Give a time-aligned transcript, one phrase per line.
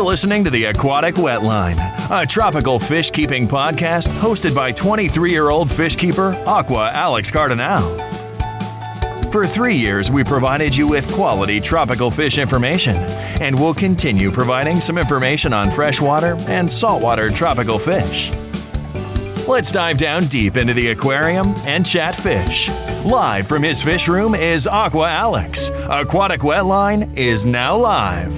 [0.00, 5.50] You're listening to the Aquatic Wetline, a tropical fish keeping podcast hosted by 23 year
[5.50, 9.30] old fish keeper Aqua Alex Cardinale.
[9.30, 14.80] For three years, we provided you with quality tropical fish information, and we'll continue providing
[14.86, 19.46] some information on freshwater and saltwater tropical fish.
[19.46, 23.04] Let's dive down deep into the aquarium and chat fish.
[23.04, 25.58] Live from his fish room is Aqua Alex.
[25.90, 28.32] Aquatic Wetline is now live.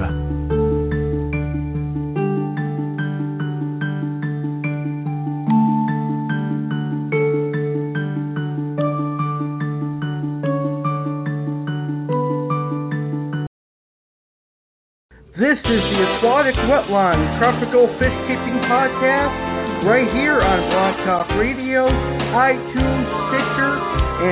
[15.53, 21.93] This is the Aquatic Wetline Tropical Fish Keeping Podcast right here on Blog Talk Radio,
[22.33, 23.75] iTunes, Stitcher,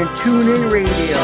[0.01, 1.21] and TuneIn Radio.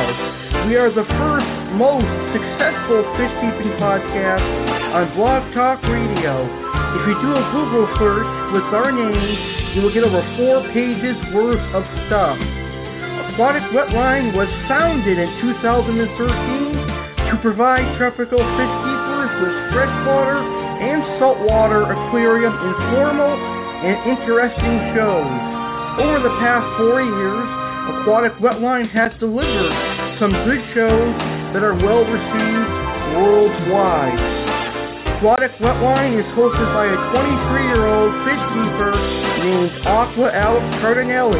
[0.69, 1.49] We are the first
[1.81, 2.05] most
[2.37, 4.45] successful fish keeping podcast
[4.93, 6.45] on Blog Talk Radio.
[6.45, 9.33] If you do a Google search with our name,
[9.73, 12.37] you will get over four pages worth of stuff.
[13.33, 18.86] Aquatic Wetline was founded in 2013 to provide tropical fish
[19.43, 23.33] with freshwater and saltwater aquarium informal
[23.85, 25.31] and interesting shows.
[26.01, 27.49] Over the past four years,
[27.87, 29.73] Aquatic Wetline has delivered
[30.19, 31.13] some good shows
[31.55, 32.71] that are well received
[33.17, 34.21] worldwide.
[35.17, 38.93] Aquatic Wetline is hosted by a 23 year old fish keeper
[39.41, 41.33] named Aqua Alex Cardinale,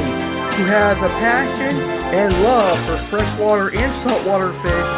[0.57, 4.91] who has a passion and love for freshwater and saltwater fish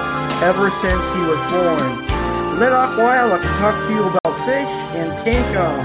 [0.47, 2.08] ever since he was born.
[2.59, 5.79] Let Aqua Alex talk to you about fish and tank on.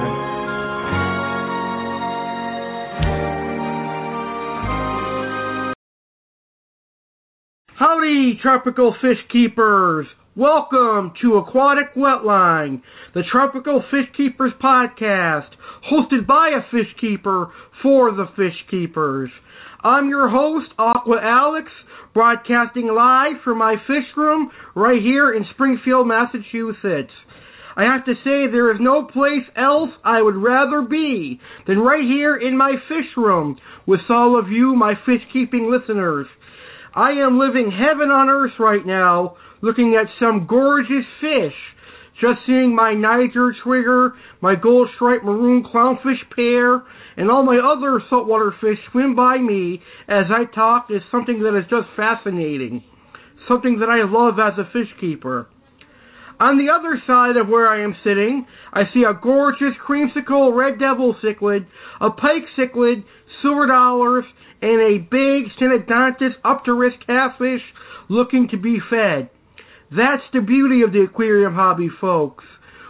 [7.75, 10.07] Howdy, tropical fish keepers!
[10.35, 12.81] Welcome to Aquatic Wetline,
[13.13, 15.49] the Tropical Fish Keepers podcast,
[15.91, 17.51] hosted by a fish keeper
[17.83, 19.29] for the fish keepers.
[19.85, 21.69] I'm your host, Aqua Alex,
[22.13, 27.11] broadcasting live from my fish room right here in Springfield, Massachusetts.
[27.75, 32.03] I have to say, there is no place else I would rather be than right
[32.03, 36.27] here in my fish room with all of you, my fish keeping listeners.
[36.95, 41.55] I am living heaven on earth right now, looking at some gorgeous fish.
[42.19, 46.83] Just seeing my Niger trigger, my gold striped maroon clownfish pair,
[47.17, 51.57] and all my other saltwater fish swim by me as I talk is something that
[51.57, 52.83] is just fascinating.
[53.47, 55.47] Something that I love as a fish keeper.
[56.39, 60.79] On the other side of where I am sitting, I see a gorgeous creamsicle red
[60.79, 61.65] devil cichlid,
[62.01, 63.03] a pike cichlid,
[63.41, 64.25] silver dollars,
[64.61, 67.61] and a big Synodontis eupterus catfish
[68.09, 69.29] looking to be fed.
[69.95, 72.43] That's the beauty of the aquarium hobby, folks.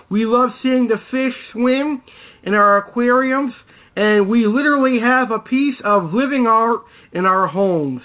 [0.09, 2.01] We love seeing the fish swim
[2.43, 3.53] in our aquariums,
[3.95, 6.81] and we literally have a piece of living art
[7.11, 8.01] in our homes.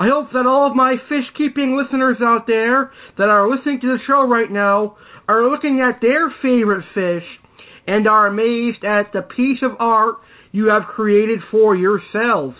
[0.00, 3.86] I hope that all of my fish keeping listeners out there that are listening to
[3.86, 4.96] the show right now
[5.28, 7.24] are looking at their favorite fish
[7.86, 10.16] and are amazed at the piece of art
[10.52, 12.56] you have created for yourselves.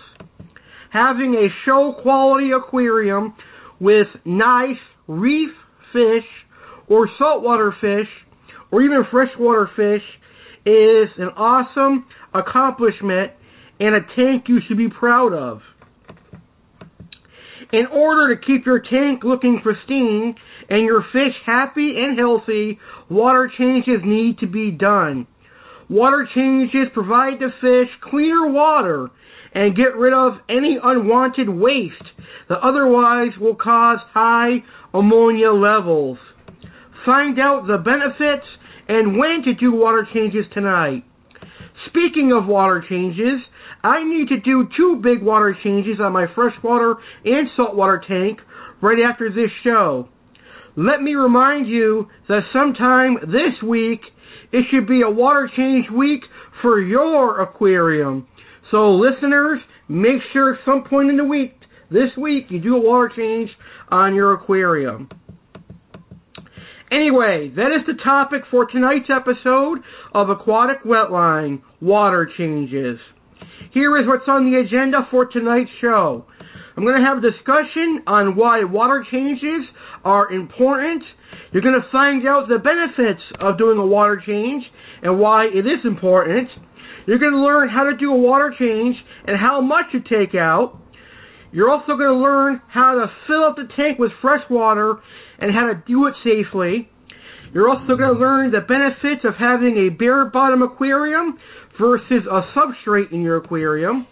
[0.91, 3.34] Having a show quality aquarium
[3.81, 4.78] with nice
[5.09, 5.51] reef
[5.93, 6.25] fish
[6.87, 8.09] or saltwater fish
[8.71, 10.03] or even freshwater fish
[10.65, 13.33] is an awesome accomplishment
[13.81, 15.63] and a tank you should be proud of.
[17.73, 20.35] In order to keep your tank looking pristine
[20.71, 22.79] and your fish happy and healthy,
[23.11, 25.27] water changes need to be done.
[25.89, 29.11] Water changes provide the fish cleaner water
[29.53, 31.95] and get rid of any unwanted waste
[32.49, 34.63] that otherwise will cause high
[34.99, 36.19] ammonia levels.
[37.05, 38.47] Find out the benefits
[38.89, 41.05] and when to do water changes tonight.
[41.87, 43.41] Speaking of water changes,
[43.85, 48.41] I need to do two big water changes on my freshwater and saltwater tank
[48.81, 50.09] right after this show.
[50.77, 54.01] Let me remind you that sometime this week
[54.53, 56.23] it should be a water change week
[56.62, 58.27] for your aquarium.
[58.71, 61.57] So, listeners, make sure at some point in the week,
[61.90, 63.50] this week, you do a water change
[63.88, 65.08] on your aquarium.
[66.90, 69.79] Anyway, that is the topic for tonight's episode
[70.14, 72.99] of Aquatic Wetline Water Changes.
[73.73, 76.25] Here is what's on the agenda for tonight's show.
[76.76, 79.67] I'm going to have a discussion on why water changes
[80.05, 81.02] are important.
[81.52, 84.64] You're going to find out the benefits of doing a water change
[85.02, 86.49] and why it is important.
[87.06, 88.96] You're going to learn how to do a water change
[89.26, 90.81] and how much to take out.
[91.53, 94.97] You're also going to learn how to fill up the tank with fresh water
[95.39, 96.91] and how to do it safely.
[97.55, 101.39] You're also going to learn the benefits of having a bare bottom aquarium
[101.79, 104.06] versus a substrate in your aquarium.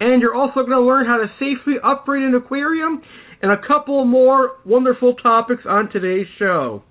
[0.00, 3.02] And you're also going to learn how to safely upgrade an aquarium
[3.42, 6.82] and a couple more wonderful topics on today's show.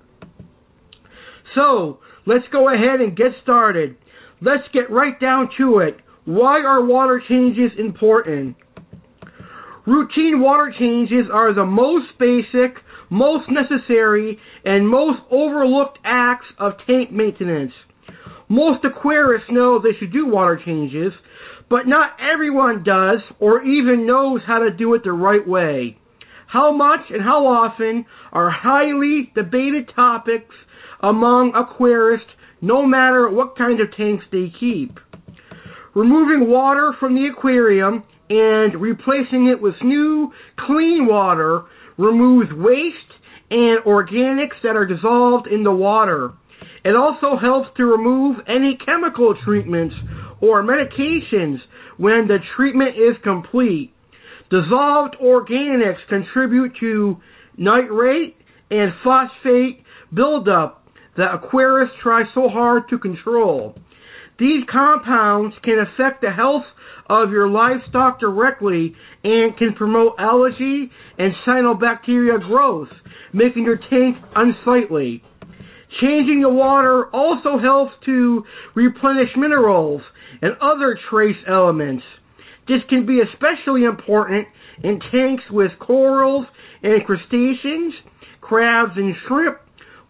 [1.55, 3.97] So, let's go ahead and get started.
[4.41, 5.97] Let's get right down to it.
[6.25, 8.55] Why are water changes important?
[9.89, 12.75] Routine water changes are the most basic,
[13.09, 17.73] most necessary, and most overlooked acts of tank maintenance.
[18.49, 21.11] Most aquarists know they should do water changes,
[21.71, 25.97] but not everyone does or even knows how to do it the right way.
[26.45, 30.53] How much and how often are highly debated topics
[31.01, 32.29] among aquarists
[32.61, 34.99] no matter what kind of tanks they keep.
[35.95, 41.63] Removing water from the aquarium and replacing it with new, clean water
[41.97, 42.95] removes waste
[43.49, 46.33] and organics that are dissolved in the water.
[46.83, 49.95] It also helps to remove any chemical treatments
[50.41, 51.59] or medications
[51.97, 53.93] when the treatment is complete.
[54.49, 57.17] Dissolved organics contribute to
[57.57, 58.35] nitrate
[58.71, 59.83] and phosphate
[60.13, 60.87] buildup
[61.17, 63.75] that aquarists try so hard to control.
[64.39, 66.63] These compounds can affect the health
[67.09, 72.89] of your livestock directly and can promote algae and cyanobacteria growth,
[73.33, 75.23] making your tank unsightly.
[75.99, 78.45] Changing the water also helps to
[78.75, 80.01] replenish minerals
[80.41, 82.03] and other trace elements.
[82.67, 84.47] This can be especially important
[84.83, 86.45] in tanks with corals
[86.83, 87.93] and crustaceans,
[88.39, 89.57] crabs and shrimp,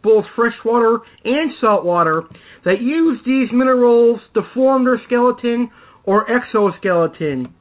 [0.04, 2.24] both freshwater and saltwater,
[2.66, 5.70] that use these minerals to form their skeleton
[6.04, 7.54] or exoskeleton.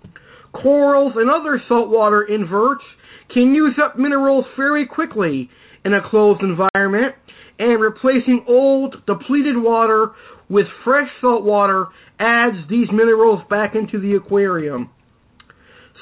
[0.53, 2.85] Corals and other saltwater inverts
[3.33, 5.51] can use up minerals very quickly
[5.85, 7.15] in a closed environment,
[7.59, 10.13] and replacing old, depleted water
[10.49, 11.87] with fresh salt water
[12.19, 14.91] adds these minerals back into the aquarium.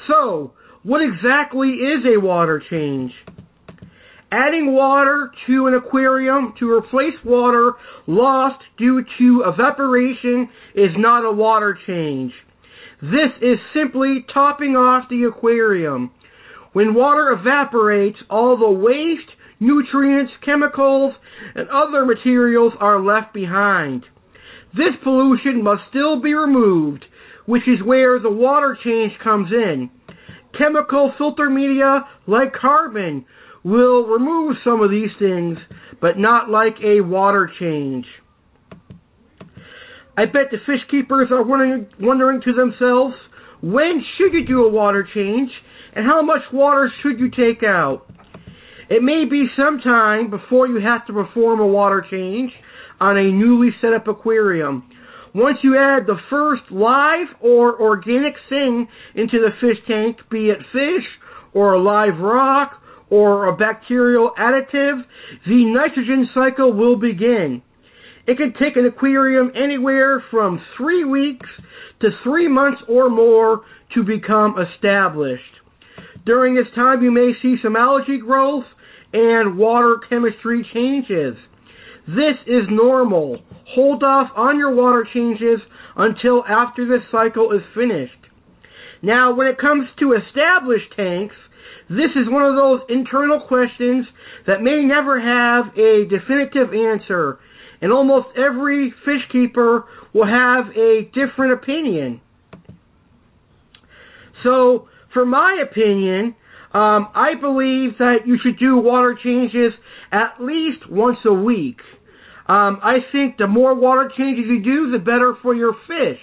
[0.07, 0.53] So,
[0.83, 3.11] what exactly is a water change?
[4.31, 7.73] Adding water to an aquarium to replace water
[8.07, 12.33] lost due to evaporation is not a water change.
[13.01, 16.11] This is simply topping off the aquarium.
[16.73, 19.29] When water evaporates, all the waste,
[19.61, 21.13] nutrients, chemicals,
[21.55, 24.03] and other materials are left behind.
[24.75, 27.05] This pollution must still be removed,
[27.45, 29.89] which is where the water change comes in.
[30.57, 33.25] Chemical filter media like carbon
[33.67, 35.57] will remove some of these things,
[35.99, 38.05] but not like a water change.
[40.15, 43.15] I bet the fish keepers are wondering, wondering to themselves,
[43.61, 45.51] when should you do a water change,
[45.93, 48.09] and how much water should you take out?
[48.89, 52.53] It may be some time before you have to perform a water change
[53.01, 54.89] on a newly set up aquarium.
[55.35, 60.59] Once you add the first live or organic thing into the fish tank, be it
[60.71, 61.05] fish
[61.53, 65.03] or a live rock or a bacterial additive,
[65.47, 67.61] the nitrogen cycle will begin.
[68.25, 71.47] It can take an aquarium anywhere from three weeks
[72.01, 73.61] to three months or more
[73.93, 75.43] to become established.
[76.25, 78.65] During this time, you may see some algae growth
[79.13, 81.37] and water chemistry changes.
[82.05, 83.39] This is normal.
[83.69, 85.61] Hold off on your water changes
[85.95, 88.13] until after this cycle is finished.
[89.01, 91.35] Now, when it comes to established tanks,
[91.89, 94.05] this is one of those internal questions
[94.45, 97.39] that may never have a definitive answer,
[97.81, 102.21] and almost every fish keeper will have a different opinion.
[104.43, 106.35] So, for my opinion,
[106.73, 109.73] um, I believe that you should do water changes
[110.11, 111.79] at least once a week.
[112.47, 116.19] Um, I think the more water changes you do, the better for your fish.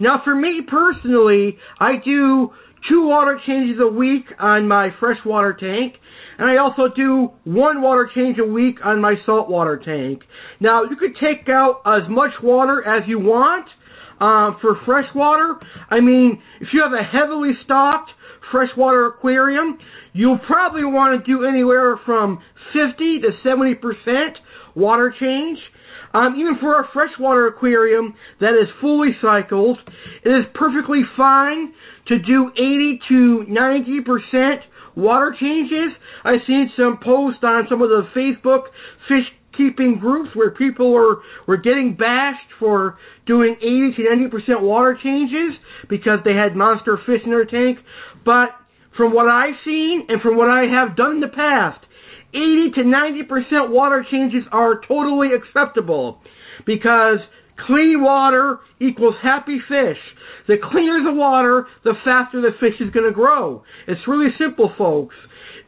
[0.00, 2.52] Now, for me personally, I do
[2.88, 5.94] two water changes a week on my freshwater tank,
[6.38, 10.22] and I also do one water change a week on my saltwater tank.
[10.60, 13.66] Now, you could take out as much water as you want
[14.20, 15.56] uh, for freshwater.
[15.90, 18.10] I mean, if you have a heavily stocked
[18.50, 19.78] freshwater aquarium,
[20.12, 22.40] you'll probably want to do anywhere from
[22.72, 24.38] 50 to 70 percent
[24.74, 25.58] water change.
[26.14, 29.78] Um, even for a freshwater aquarium that is fully cycled,
[30.24, 31.72] it is perfectly fine
[32.08, 34.60] to do 80 to 90 percent
[34.94, 35.92] water changes.
[36.24, 38.64] I've seen some posts on some of the Facebook
[39.08, 39.24] fish
[39.56, 44.98] keeping groups where people were, were getting bashed for doing 80 to 90 percent water
[45.02, 47.78] changes because they had monster fish in their tank.
[48.24, 48.50] But
[48.96, 51.84] from what I've seen and from what I have done in the past,
[52.34, 56.20] 80 to 90% water changes are totally acceptable
[56.66, 57.18] because
[57.66, 59.98] clean water equals happy fish.
[60.48, 63.62] The cleaner the water, the faster the fish is going to grow.
[63.86, 65.14] It's really simple, folks.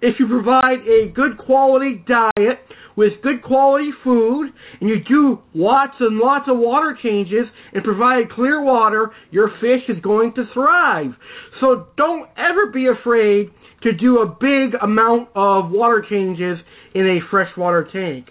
[0.01, 2.61] If you provide a good quality diet
[2.97, 8.31] with good quality food and you do lots and lots of water changes and provide
[8.31, 11.13] clear water, your fish is going to thrive.
[11.61, 13.51] So don't ever be afraid
[13.85, 16.59] to do a big amount of water changes
[16.95, 18.31] in a freshwater tank.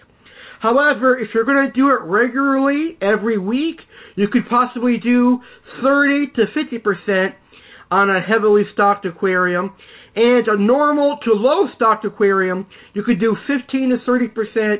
[0.60, 3.82] However, if you're going to do it regularly every week,
[4.16, 5.40] you could possibly do
[5.82, 7.34] 30 to 50%
[7.92, 9.76] on a heavily stocked aquarium.
[10.16, 14.78] And a normal to low stocked aquarium, you could do 15 to 30%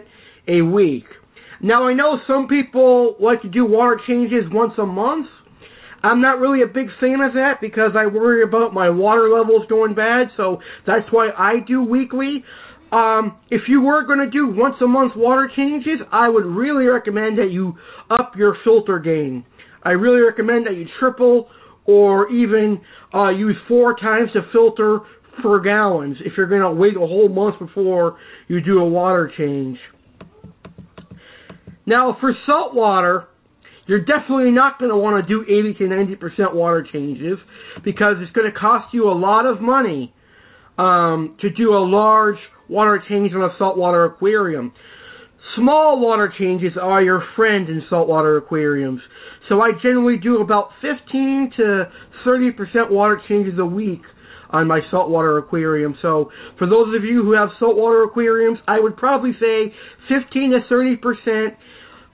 [0.48, 1.06] a week.
[1.62, 5.28] Now, I know some people like to do water changes once a month.
[6.04, 9.66] I'm not really a big fan of that because I worry about my water levels
[9.70, 12.44] going bad, so that's why I do weekly.
[12.92, 16.86] Um, if you were going to do once a month water changes, I would really
[16.86, 17.76] recommend that you
[18.10, 19.46] up your filter gain.
[19.84, 21.50] I really recommend that you triple
[21.86, 22.82] or even
[23.14, 25.00] uh, use four times the filter
[25.42, 28.18] for gallons if you're going to wait a whole month before
[28.48, 29.80] you do a water change.
[31.86, 33.28] Now, for salt water,
[33.86, 37.38] you're definitely not going to want to do 80 to 90% water changes
[37.84, 40.14] because it's going to cost you a lot of money
[40.78, 42.38] um, to do a large
[42.70, 44.74] water change on a saltwater aquarium.
[45.56, 49.02] Small water changes are your friend in saltwater aquariums.
[49.50, 51.92] So I generally do about 15 to
[52.26, 54.02] 30% water changes a week
[54.52, 55.98] on my saltwater aquarium.
[56.02, 59.74] So for those of you who have saltwater aquariums, I would probably say
[60.08, 61.56] 15 to 30%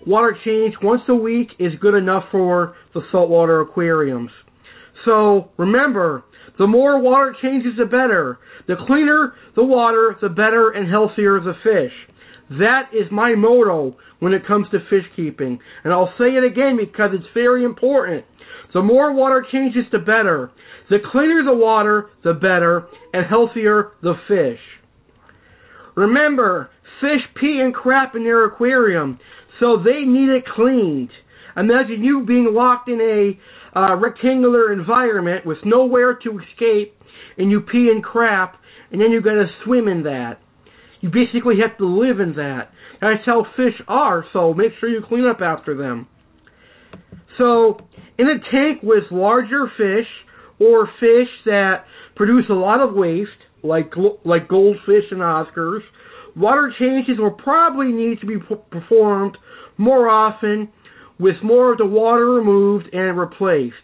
[0.10, 4.32] water change once a week is good enough for the saltwater aquariums.
[5.06, 6.24] So remember,
[6.58, 8.40] the more water changes, the better.
[8.68, 11.94] The cleaner the water, the better and healthier the fish.
[12.60, 15.60] That is my motto when it comes to fish keeping.
[15.84, 18.26] And I'll say it again because it's very important.
[18.74, 20.52] The more water changes, the better.
[20.90, 24.60] The cleaner the water, the better, and healthier the fish.
[25.96, 29.20] Remember, fish pee and crap in their aquarium,
[29.60, 31.10] so they need it cleaned.
[31.58, 36.96] Imagine you being locked in a uh, rectangular environment with nowhere to escape,
[37.38, 38.58] and you pee and crap,
[38.92, 40.40] and then you're going to swim in that.
[41.02, 42.72] You basically have to live in that.
[43.02, 46.08] That's how fish are, so make sure you clean up after them.
[47.38, 47.78] So,
[48.18, 50.08] in a tank with larger fish
[50.60, 51.86] or fish that
[52.16, 53.32] produce a lot of waste,
[53.64, 53.94] like
[54.26, 55.82] like goldfish and Oscars,
[56.36, 58.38] water changes will probably need to be
[58.72, 59.38] performed
[59.80, 60.70] more often
[61.18, 63.76] with more of the water removed and replaced.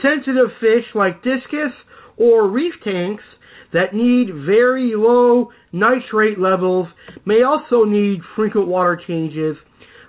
[0.00, 1.72] Sensitive fish like discus
[2.16, 3.24] or reef tanks
[3.72, 6.86] that need very low nitrate levels
[7.24, 9.56] may also need frequent water changes,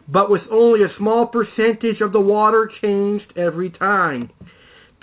[0.08, 4.30] but with only a small percentage of the water changed every time.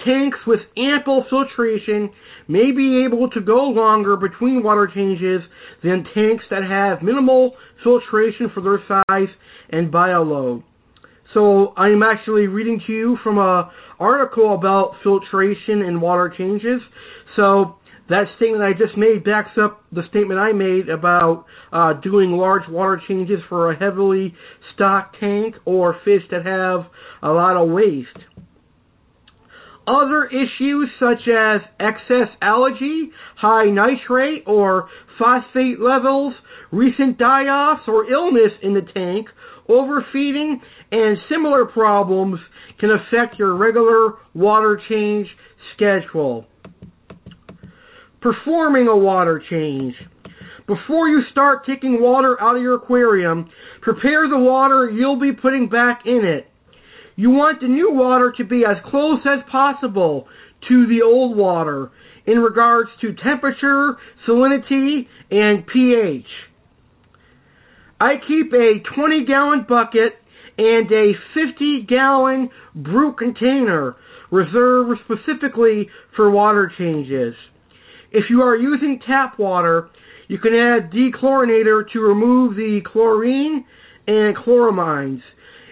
[0.05, 2.11] Tanks with ample filtration
[2.49, 5.41] may be able to go longer between water changes
[5.83, 9.29] than tanks that have minimal filtration for their size
[9.75, 10.63] and bioload.
[11.33, 16.81] So I'm actually reading to you from a article about filtration and water changes.
[17.35, 17.77] So
[18.09, 22.69] that statement I just made backs up the statement I made about uh, doing large
[22.69, 24.35] water changes for a heavily
[24.75, 26.87] stocked tank or fish that have
[27.23, 28.09] a lot of waste.
[29.87, 34.89] Other issues such as excess algae, high nitrate or
[35.19, 36.35] phosphate levels,
[36.73, 39.29] recent die-offs or illness in the tank,
[39.69, 40.61] overfeeding,
[40.93, 42.41] and similar problems
[42.79, 45.29] can affect your regular water change
[45.75, 46.47] schedule
[48.25, 49.95] performing a water change.
[50.67, 53.51] Before you start taking water out of your aquarium,
[53.83, 56.49] prepare the water you'll be putting back in it.
[57.17, 60.27] You want the new water to be as close as possible
[60.69, 61.91] to the old water
[62.25, 66.25] in regards to temperature, salinity, and pH.
[68.05, 70.19] I keep a 20 gallon bucket
[70.59, 73.97] and a 50 gallon brew container
[74.31, 77.35] reserved specifically for water changes.
[78.13, 79.89] If you are using tap water,
[80.29, 83.65] you can add dechlorinator to remove the chlorine
[84.07, 85.23] and chloramines.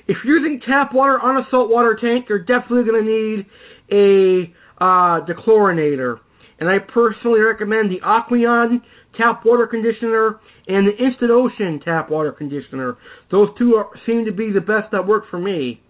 [0.09, 3.47] If you're using tap water on a saltwater tank, you're definitely going to need
[3.93, 6.21] a uh, dechlorinator.
[6.61, 8.81] And I personally recommend the Aqueon
[9.19, 12.97] tap water conditioner and the Instant Ocean tap water conditioner.
[13.31, 15.83] Those two are, seem to be the best that work for me.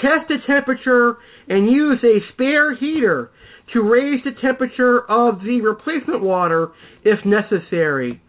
[0.00, 1.18] Test the temperature
[1.48, 3.30] and use a spare heater
[3.72, 6.70] to raise the temperature of the replacement water
[7.04, 8.20] if necessary.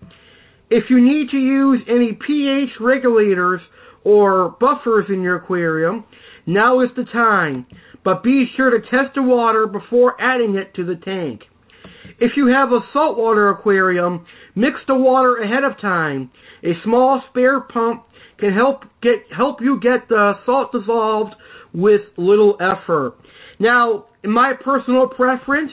[0.69, 3.61] If you need to use any pH regulators
[4.03, 6.05] or buffers in your aquarium,
[6.45, 7.65] now is the time.
[8.03, 11.41] But be sure to test the water before adding it to the tank.
[12.19, 16.31] If you have a saltwater aquarium, mix the water ahead of time.
[16.63, 18.05] A small spare pump
[18.39, 21.35] can help get help you get the salt dissolved
[21.73, 23.15] with little effort.
[23.59, 25.71] Now, in my personal preference,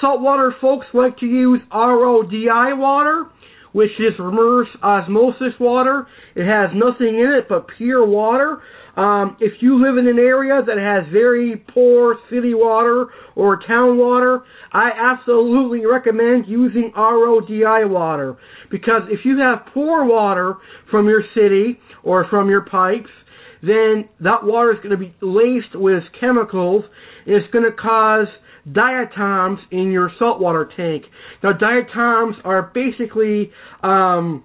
[0.00, 3.26] saltwater folks like to use RODI water,
[3.72, 6.06] which is reverse osmosis water.
[6.34, 8.62] It has nothing in it but pure water.
[8.98, 13.96] Um, if you live in an area that has very poor city water or town
[13.96, 18.36] water, I absolutely recommend using RODI water
[18.72, 20.56] because if you have poor water
[20.90, 23.10] from your city or from your pipes,
[23.62, 26.84] then that water is going to be laced with chemicals
[27.24, 28.26] and it's going to cause
[28.72, 31.04] diatoms in your saltwater tank.
[31.44, 33.52] Now, diatoms are basically
[33.84, 34.44] um,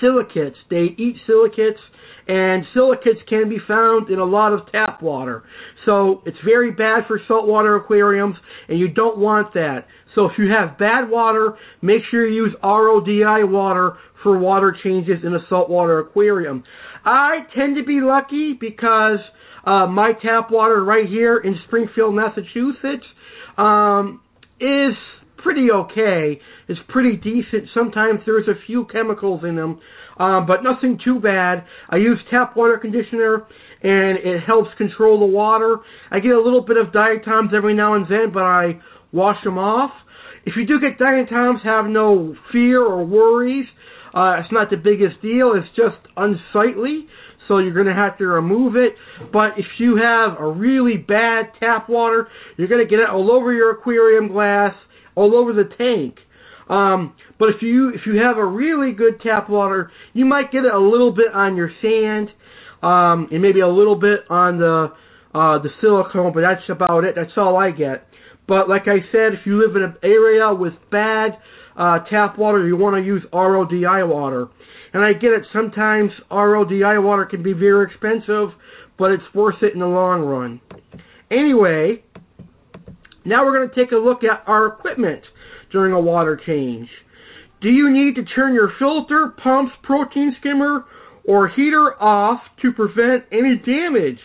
[0.00, 0.58] silicates.
[0.70, 1.80] They eat silicates
[2.30, 5.42] and silicates can be found in a lot of tap water.
[5.84, 8.36] So it's very bad for saltwater aquariums,
[8.68, 9.88] and you don't want that.
[10.14, 15.24] So if you have bad water, make sure you use RODI water for water changes
[15.24, 16.62] in a saltwater aquarium.
[17.04, 19.18] I tend to be lucky because
[19.64, 23.06] uh, my tap water right here in Springfield, Massachusetts,
[23.58, 24.22] um,
[24.60, 24.94] is
[25.42, 26.40] pretty okay.
[26.68, 27.68] It's pretty decent.
[27.74, 29.80] Sometimes there's a few chemicals in them,
[30.18, 31.64] um, but nothing too bad.
[31.88, 33.46] I use tap water conditioner,
[33.82, 35.78] and it helps control the water.
[36.10, 38.80] I get a little bit of diatoms every now and then, but I
[39.12, 39.90] wash them off.
[40.44, 43.66] If you do get diatoms, have no fear or worries.
[44.14, 45.52] Uh, it's not the biggest deal.
[45.54, 47.06] It's just unsightly,
[47.46, 48.94] so you're going to have to remove it.
[49.32, 53.30] But if you have a really bad tap water, you're going to get it all
[53.30, 54.74] over your aquarium glass,
[55.20, 56.16] all over the tank.
[56.70, 60.64] Um, but if you if you have a really good tap water, you might get
[60.64, 62.28] it a little bit on your sand,
[62.82, 64.92] um, and maybe a little bit on the
[65.34, 66.32] uh, the silicone.
[66.32, 67.14] But that's about it.
[67.16, 68.06] That's all I get.
[68.46, 71.38] But like I said, if you live in an area with bad
[71.76, 74.48] uh, tap water, you want to use RODI water.
[74.92, 75.44] And I get it.
[75.52, 78.48] Sometimes RODI water can be very expensive,
[78.98, 80.60] but it's worth it in the long run.
[81.30, 82.02] Anyway,
[83.24, 85.22] now we're going to take a look at our equipment
[85.70, 86.88] during a water change.
[87.60, 90.86] Do you need to turn your filter, pumps, protein skimmer,
[91.24, 94.18] or heater off to prevent any damage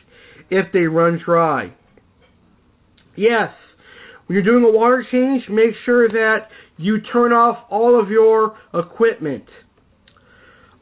[0.49, 1.73] if they run dry?
[3.15, 3.53] Yes.
[4.25, 8.57] When you're doing a water change, make sure that you turn off all of your
[8.73, 9.45] equipment.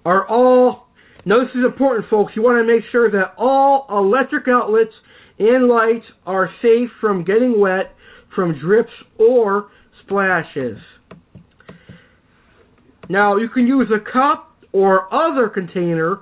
[0.06, 0.88] Are all
[1.26, 4.94] now this is important folks, you want to make sure that all electric outlets
[5.40, 7.96] and lights are safe from getting wet
[8.36, 9.70] from drips or
[10.04, 10.78] splashes.
[13.10, 16.20] Now you can use a cup or other container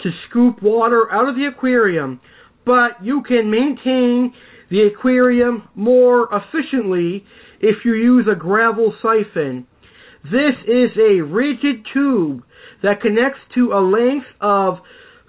[0.00, 2.20] to scoop water out of the aquarium,
[2.64, 4.32] but you can maintain
[4.70, 7.24] the aquarium more efficiently
[7.60, 9.66] if you use a gravel siphon.
[10.24, 12.44] This is a rigid tube
[12.82, 14.78] that connects to a length of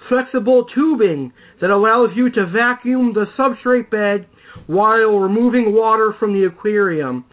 [0.08, 4.28] flexible tubing that allows you to vacuum the substrate bed
[4.68, 7.26] while removing water from the aquarium.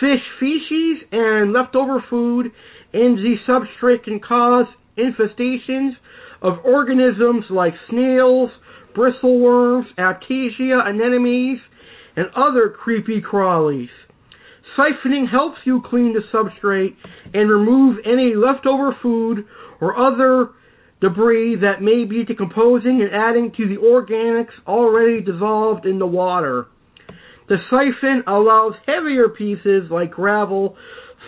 [0.00, 2.52] Fish feces and leftover food
[2.92, 4.66] in the substrate can cause
[4.98, 5.92] infestations
[6.42, 8.50] of organisms like snails,
[8.94, 11.60] bristleworms, aiptasia, anemones,
[12.16, 13.88] and other creepy crawlies.
[14.76, 16.96] Siphoning helps you clean the substrate
[17.32, 19.46] and remove any leftover food
[19.80, 20.50] or other
[21.00, 26.66] debris that may be decomposing and adding to the organics already dissolved in the water.
[27.48, 30.76] The siphon allows heavier pieces like gravel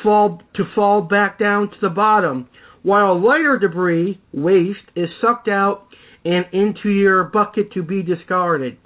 [0.03, 2.49] fall to fall back down to the bottom,
[2.83, 5.87] while lighter debris, waste, is sucked out
[6.25, 8.77] and into your bucket to be discarded.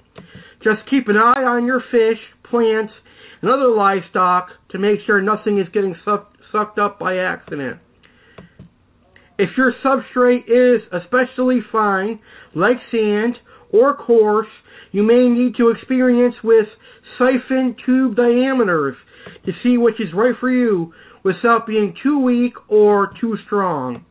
[0.63, 2.19] Just keep an eye on your fish,
[2.49, 2.93] plants,
[3.41, 7.79] and other livestock to make sure nothing is getting sucked, sucked up by accident.
[9.37, 12.19] If your substrate is especially fine,
[12.53, 13.37] like sand
[13.71, 14.47] or coarse,
[14.91, 16.67] you may need to experience with
[17.17, 18.95] siphon tube diameters
[19.45, 20.93] to see which is right for you
[21.23, 24.05] without being too weak or too strong.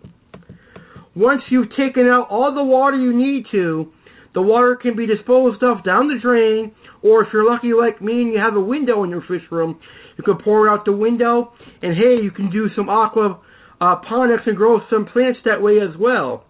[1.14, 3.92] Once you've taken out all the water you need to,
[4.35, 8.22] the water can be disposed of down the drain, or if you're lucky like me
[8.22, 9.78] and you have a window in your fish room,
[10.16, 13.38] you can pour it out the window, and hey, you can do some aqua
[13.83, 16.45] uh, ponics and grow some plants that way as well.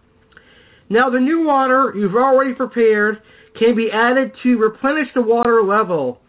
[0.90, 3.22] Now, the new water you've already prepared
[3.58, 6.20] can be added to replenish the water level.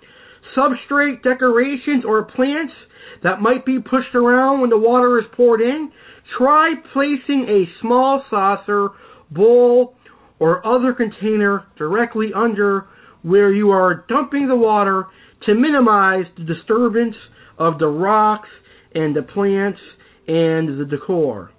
[0.55, 2.73] Substrate decorations or plants
[3.21, 5.91] that might be pushed around when the water is poured in
[6.37, 8.91] try placing a small saucer,
[9.29, 9.95] bowl,
[10.39, 12.87] or other container directly under
[13.23, 15.07] where you are dumping the water
[15.45, 17.15] to minimize the disturbance
[17.57, 18.47] of the rocks
[18.95, 19.79] and the plants
[20.27, 21.51] and the decor.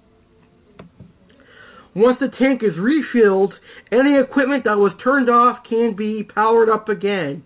[1.94, 3.54] Once the tank is refilled,
[3.92, 7.44] any equipment that was turned off can be powered up again.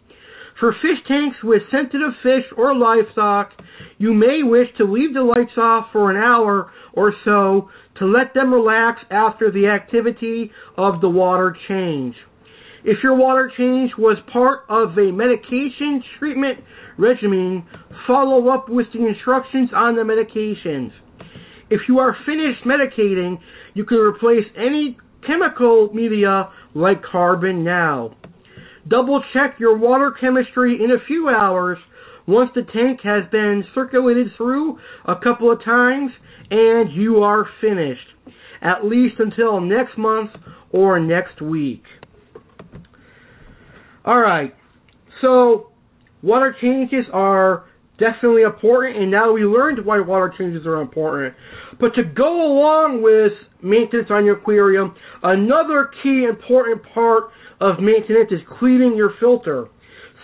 [0.58, 3.52] For fish tanks with sensitive fish or livestock,
[3.98, 8.34] you may wish to leave the lights off for an hour or so to let
[8.34, 12.16] them relax after the activity of the water change.
[12.84, 16.58] If your water change was part of a medication treatment
[16.96, 17.66] regimen,
[18.06, 20.92] follow up with the instructions on the medications.
[21.70, 23.38] If you are finished medicating,
[23.74, 28.16] you can replace any chemical media like carbon now.
[28.86, 31.78] Double check your water chemistry in a few hours
[32.26, 36.10] once the tank has been circulated through a couple of times
[36.50, 38.08] and you are finished,
[38.62, 40.30] at least until next month
[40.70, 41.82] or next week.
[44.06, 44.54] Alright,
[45.20, 45.70] so
[46.22, 47.67] water changes are
[47.98, 51.34] definitely important, and now we learned why water changes are important.
[51.80, 53.32] But to go along with
[53.62, 57.30] maintenance on your aquarium, another key important part
[57.60, 59.68] of maintenance is cleaning your filter.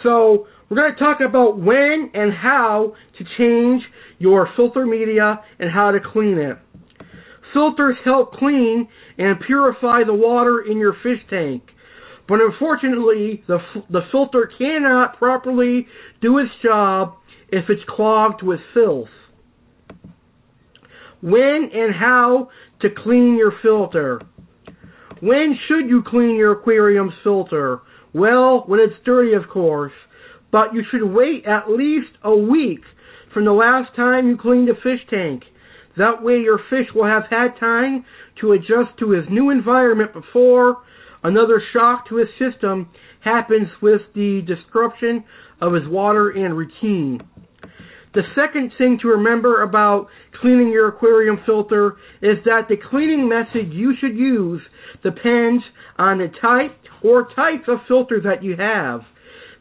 [0.02, 3.82] So we're going to talk about when and how to change
[4.18, 6.58] your filter media and how to clean it.
[7.52, 11.62] Filters help clean and purify the water in your fish tank.
[12.26, 13.58] But unfortunately, the,
[13.90, 15.86] the filter cannot properly
[16.20, 17.16] do its job
[17.54, 19.08] if it's clogged with filth.
[21.20, 22.48] When and how
[22.80, 24.20] to clean your filter.
[25.20, 27.80] When should you clean your aquarium's filter?
[28.12, 29.92] Well, when it's dirty, of course.
[30.50, 32.80] But you should wait at least a week
[33.32, 35.44] from the last time you cleaned a fish tank.
[35.96, 38.04] That way your fish will have had time
[38.40, 40.78] to adjust to his new environment before
[41.22, 42.88] another shock to his system
[43.20, 45.22] happens with the disruption
[45.60, 47.22] of his water and routine.
[48.14, 50.06] The second thing to remember about
[50.40, 54.62] cleaning your aquarium filter is that the cleaning method you should use
[55.02, 55.64] depends
[55.98, 59.00] on the type or types of filter that you have.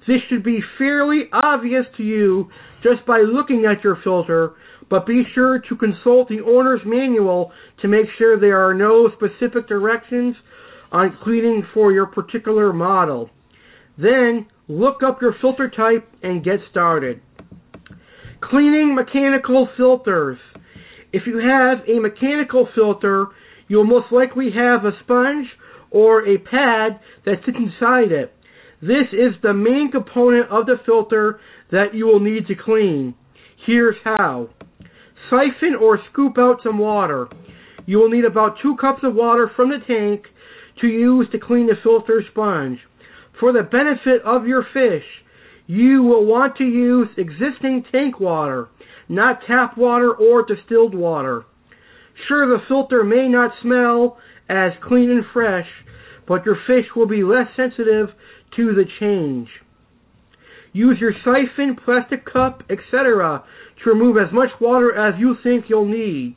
[0.07, 2.49] This should be fairly obvious to you
[2.83, 4.51] just by looking at your filter,
[4.87, 9.67] but be sure to consult the owner's manual to make sure there are no specific
[9.67, 10.35] directions
[10.91, 13.31] on cleaning for your particular model.
[13.97, 17.19] Then, look up your filter type and get started.
[18.49, 20.37] Cleaning mechanical filters.
[21.13, 23.27] If you have a mechanical filter,
[23.69, 25.47] you'll most likely have a sponge
[25.91, 28.33] or a pad that sits inside it.
[28.81, 31.39] This is the main component of the filter
[31.71, 33.15] that you will need to clean.
[33.65, 34.49] Here's how.
[35.29, 37.29] Siphon or scoop out some water.
[37.85, 40.25] You will need about two cups of water from the tank
[40.81, 42.79] to use to clean the filter sponge.
[43.39, 45.05] For the benefit of your fish,
[45.67, 48.69] you will want to use existing tank water,
[49.07, 51.45] not tap water or distilled water.
[52.27, 54.17] Sure, the filter may not smell
[54.49, 55.67] as clean and fresh,
[56.27, 58.09] but your fish will be less sensitive
[58.55, 59.49] to the change.
[60.73, 63.43] Use your siphon, plastic cup, etc.
[63.83, 66.35] to remove as much water as you think you'll need.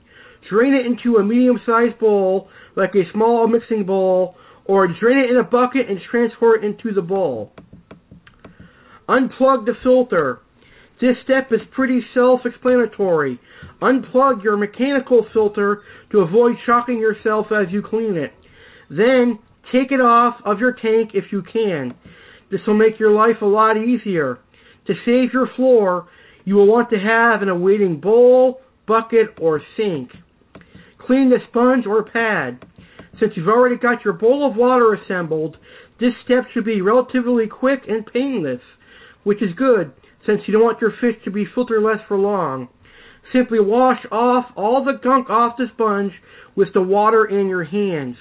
[0.49, 4.37] Drain it into a medium-sized bowl, like a small mixing bowl,
[4.67, 7.53] or drain it in a bucket and transfer it into the bowl.
[9.09, 10.41] Unplug the filter.
[11.01, 13.39] This step is pretty self-explanatory.
[13.83, 18.33] Unplug your mechanical filter to avoid shocking yourself as you clean it.
[18.89, 19.39] Then,
[19.71, 21.95] take it off of your tank if you can.
[22.51, 24.39] This will make your life a lot easier.
[24.87, 26.09] To save your floor,
[26.45, 30.11] you will want to have an awaiting bowl, bucket, or sink.
[30.99, 32.65] Clean the sponge or pad.
[33.21, 35.57] Since you've already got your bowl of water assembled,
[36.01, 38.61] this step should be relatively quick and painless
[39.27, 39.93] which is good
[40.25, 42.69] since you don't want your fish to be filterless for long.
[43.33, 46.13] Simply wash off all the gunk off the sponge
[46.55, 48.15] with the water in your hands.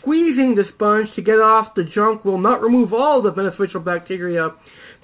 [0.00, 4.48] Squeezing the sponge to get off the junk will not remove all the beneficial bacteria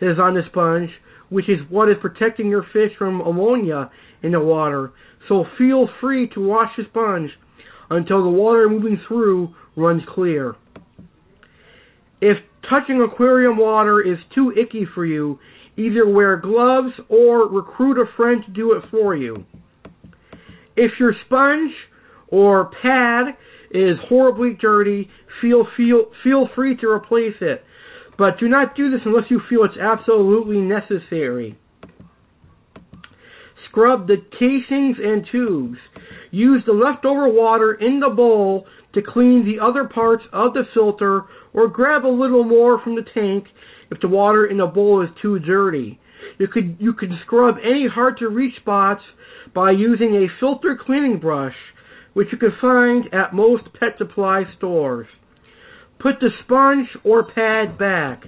[0.00, 0.88] that is on the sponge,
[1.28, 3.90] which is what is protecting your fish from ammonia
[4.22, 4.92] in the water.
[5.28, 7.30] So feel free to wash the sponge
[7.90, 10.56] until the water moving through runs clear.
[12.22, 15.38] If touching aquarium water is too icky for you,
[15.76, 19.44] either wear gloves or recruit a friend to do it for you.
[20.76, 21.72] If your sponge
[22.28, 23.36] or pad
[23.70, 25.08] is horribly dirty,
[25.40, 27.64] feel, feel, feel free to replace it.
[28.18, 31.58] But do not do this unless you feel it's absolutely necessary.
[33.68, 35.78] Scrub the casings and tubes.
[36.30, 41.24] use the leftover water in the bowl to clean the other parts of the filter
[41.52, 43.46] or grab a little more from the tank
[43.90, 45.98] if the water in the bowl is too dirty.
[46.38, 49.02] You could you can scrub any hard to reach spots
[49.54, 51.56] by using a filter cleaning brush,
[52.12, 55.06] which you can find at most pet supply stores.
[55.98, 58.24] Put the sponge or pad back.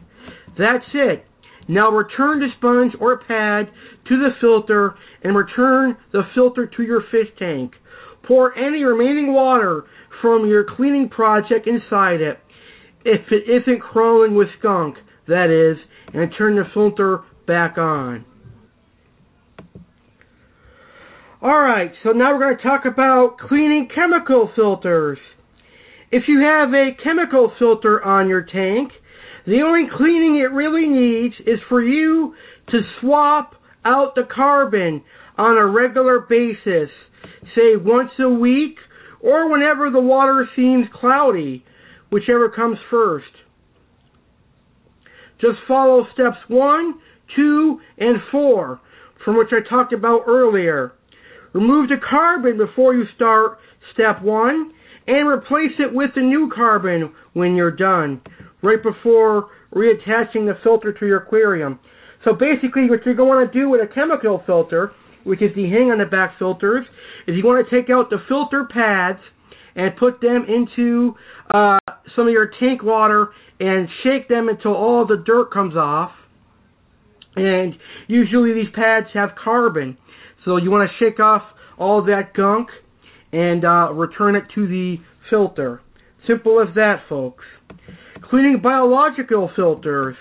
[0.58, 1.24] That's it.
[1.68, 3.70] Now return the sponge or pad
[4.08, 7.72] to the filter and return the filter to your fish tank.
[8.24, 9.84] Pour any remaining water
[10.20, 12.38] from your cleaning project inside it,
[13.04, 14.96] if it isn't crawling with skunk,
[15.28, 15.76] that is,
[16.14, 18.24] and turn the filter back on.
[21.42, 25.18] Alright, so now we're going to talk about cleaning chemical filters.
[26.12, 28.92] If you have a chemical filter on your tank,
[29.46, 32.34] the only cleaning it really needs is for you
[32.70, 35.02] to swap out the carbon
[35.36, 36.90] on a regular basis,
[37.56, 38.76] say once a week
[39.20, 41.64] or whenever the water seems cloudy,
[42.12, 43.32] whichever comes first.
[45.40, 46.94] Just follow steps 1,
[47.34, 48.80] 2, and 4,
[49.24, 50.92] from which I talked about earlier.
[51.54, 53.58] Remove the carbon before you start
[53.94, 54.72] step 1
[55.08, 58.20] and replace it with the new carbon when you're done,
[58.62, 61.80] right before reattaching the filter to your aquarium.
[62.24, 64.92] So basically what you're going to do with a chemical filter,
[65.24, 66.86] which is the hang on the back filters,
[67.26, 69.18] is you want to take out the filter pads
[69.74, 71.14] and put them into
[71.52, 71.78] uh,
[72.14, 73.30] some of your tank water
[73.60, 76.12] and shake them until all the dirt comes off.
[77.36, 77.74] And
[78.08, 79.96] usually these pads have carbon.
[80.44, 81.42] So you want to shake off
[81.78, 82.68] all that gunk
[83.32, 84.96] and uh, return it to the
[85.30, 85.80] filter.
[86.26, 87.44] Simple as that, folks.
[88.28, 90.16] Cleaning biological filters.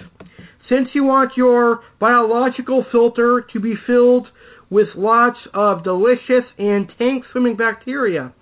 [0.69, 4.27] Since you want your biological filter to be filled
[4.69, 8.33] with lots of delicious and tank swimming bacteria,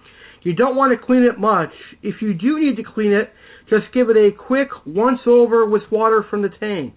[0.44, 1.72] you don't want to clean it much.
[2.02, 3.32] If you do need to clean it,
[3.70, 6.96] just give it a quick once over with water from the tank.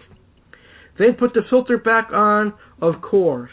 [0.99, 3.51] Then put the filter back on, of course.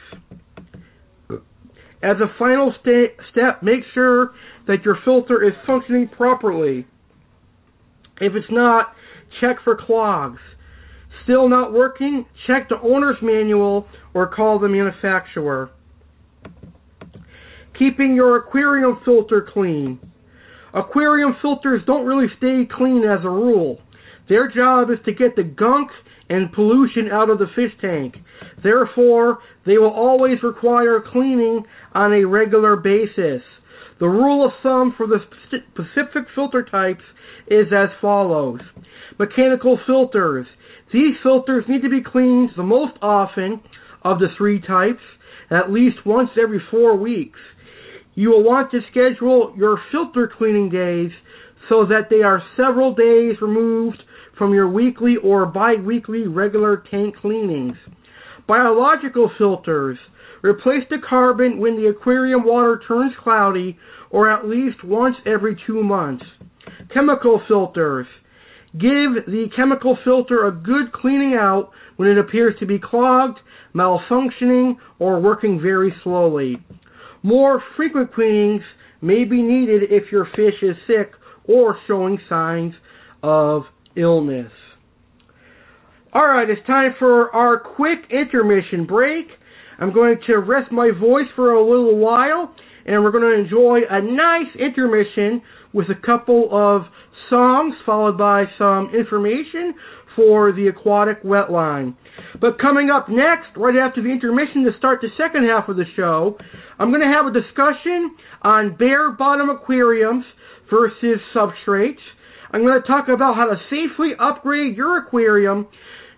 [2.01, 4.31] As a final sta- step, make sure
[4.67, 6.87] that your filter is functioning properly.
[8.21, 8.93] If it's not,
[9.41, 10.39] check for clogs.
[11.23, 12.25] Still not working?
[12.47, 15.71] Check the owner's manual or call the manufacturer.
[17.79, 19.99] Keeping your aquarium filter clean.
[20.73, 23.79] Aquarium filters don't really stay clean as a rule.
[24.27, 25.89] Their job is to get the gunk
[26.29, 28.17] and pollution out of the fish tank.
[28.61, 31.63] Therefore, they will always require cleaning
[31.93, 33.41] on a regular basis.
[33.99, 37.03] The rule of thumb for the specific filter types
[37.47, 38.59] is as follows.
[39.17, 40.45] Mechanical filters.
[40.91, 43.61] These filters need to be cleaned the most often
[44.03, 45.01] of the three types,
[45.49, 47.39] at least once every four weeks.
[48.15, 51.11] You will want to schedule your filter cleaning days
[51.69, 54.03] so that they are several days removed
[54.37, 57.77] from your weekly or bi-weekly regular tank cleanings.
[58.47, 59.97] Biological filters.
[60.41, 63.77] Replace the carbon when the aquarium water turns cloudy
[64.09, 66.25] or at least once every two months.
[66.93, 68.07] Chemical filters.
[68.73, 73.39] Give the chemical filter a good cleaning out when it appears to be clogged,
[73.75, 76.57] malfunctioning, or working very slowly.
[77.23, 78.63] More frequent cleanings
[79.01, 81.11] may be needed if your fish is sick
[81.45, 82.73] or showing signs
[83.23, 83.63] of
[83.95, 84.51] illness.
[86.15, 89.27] Alright, it's time for our quick intermission break.
[89.79, 92.53] I'm going to rest my voice for a little while,
[92.85, 96.83] and we're going to enjoy a nice intermission with a couple of
[97.29, 99.73] songs followed by some information
[100.15, 101.95] for the aquatic wetline.
[102.39, 105.85] But coming up next, right after the intermission to start the second half of the
[105.95, 106.37] show,
[106.77, 110.25] I'm going to have a discussion on bare bottom aquariums
[110.69, 111.99] versus substrates.
[112.51, 115.67] I'm going to talk about how to safely upgrade your aquarium,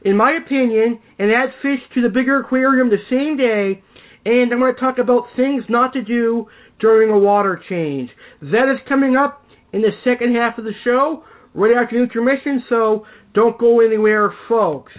[0.03, 3.83] in my opinion, and add fish to the bigger aquarium the same day.
[4.25, 6.47] And I'm going to talk about things not to do
[6.79, 8.09] during a water change.
[8.41, 11.23] That is coming up in the second half of the show,
[11.53, 14.91] right after the intermission, so don't go anywhere, folks.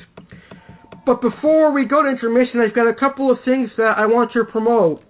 [1.05, 4.33] But before we go to intermission, I've got a couple of things that I want
[4.33, 5.03] to promote.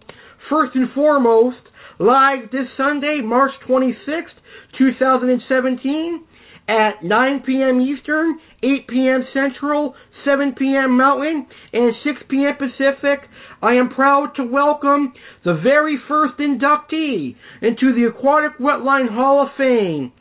[0.48, 1.58] First and foremost,
[1.98, 4.38] live this Sunday, March 26th,
[4.78, 6.24] 2017,
[6.68, 7.80] at 9 p.m.
[7.80, 9.24] Eastern, 8 p.m.
[9.32, 10.96] Central, 7 p.m.
[10.96, 12.56] Mountain, and 6 p.m.
[12.56, 13.28] Pacific,
[13.60, 15.12] I am proud to welcome
[15.44, 20.12] the very first inductee into the Aquatic Wetline Hall of Fame.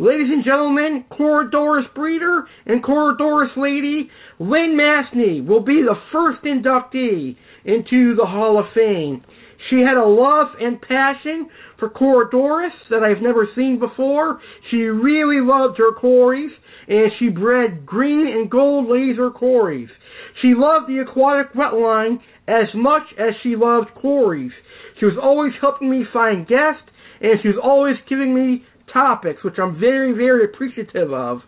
[0.00, 4.08] Ladies and gentlemen, Corydoras breeder and Corydoras lady
[4.38, 9.24] Lynn Masney will be the first inductee into the Hall of Fame.
[9.68, 11.48] She had a love and passion
[11.80, 14.40] for Corydoras that I've never seen before.
[14.70, 16.52] She really loved her Corys,
[16.86, 19.90] and she bred green and gold laser Corys.
[20.40, 24.52] She loved the aquatic wetline as much as she loved Corys.
[25.00, 26.88] She was always helping me find guests,
[27.20, 31.42] and she was always giving me topics, which I'm very, very appreciative of.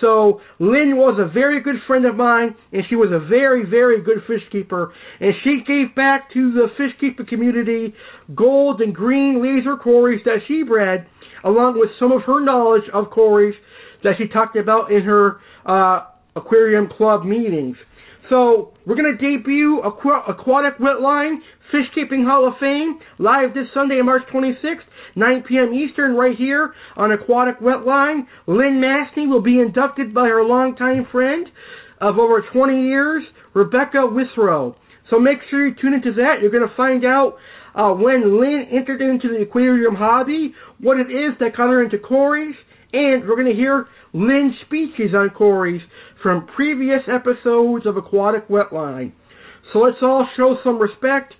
[0.00, 4.02] So Lynn was a very good friend of mine, and she was a very, very
[4.02, 4.92] good fish keeper.
[5.20, 7.94] And she gave back to the fish keeper community
[8.34, 11.06] gold and green laser Corys that she bred,
[11.44, 13.54] along with some of her knowledge of Corys
[14.02, 17.76] that she talked about in her uh, aquarium club meetings.
[18.32, 21.40] So we're going to debut Aqu- Aquatic Wetline
[21.70, 24.78] Fish Keeping Hall of Fame live this Sunday, March 26th,
[25.16, 25.74] 9 p.m.
[25.74, 28.26] Eastern, right here on Aquatic Wetline.
[28.46, 31.46] Lynn Masney will be inducted by her longtime friend
[32.00, 34.76] of over 20 years, Rebecca Withrow.
[35.10, 36.40] So make sure you tune into that.
[36.40, 37.36] You're going to find out
[37.74, 41.98] uh, when Lynn entered into the aquarium hobby, what it is that got her into
[41.98, 42.54] Corys,
[42.92, 45.80] and we're going to hear Lynn's speeches on Corys
[46.22, 49.12] from previous episodes of Aquatic Wetline.
[49.72, 51.34] So let's all show some respect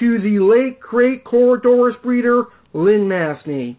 [0.00, 3.76] to the late great Corydoras breeder, Lynn Masney.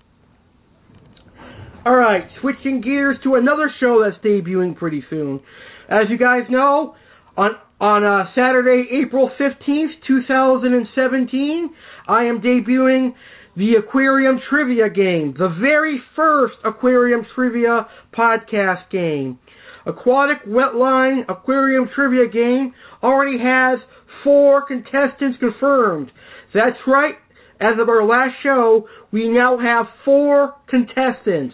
[1.85, 5.39] Alright, switching gears to another show that's debuting pretty soon.
[5.87, 6.95] As you guys know,
[7.37, 11.69] on on uh, Saturday, April 15th, 2017,
[12.09, 13.13] I am debuting
[13.59, 17.85] the Aquarium Trivia Game, the very first Aquarium Trivia
[18.17, 19.37] podcast game.
[19.85, 23.79] Aquatic Wetline Aquarium Trivia Game already has
[24.23, 26.09] four contestants confirmed.
[26.53, 27.15] That's right.
[27.59, 31.53] As of our last show, we now have four contestants.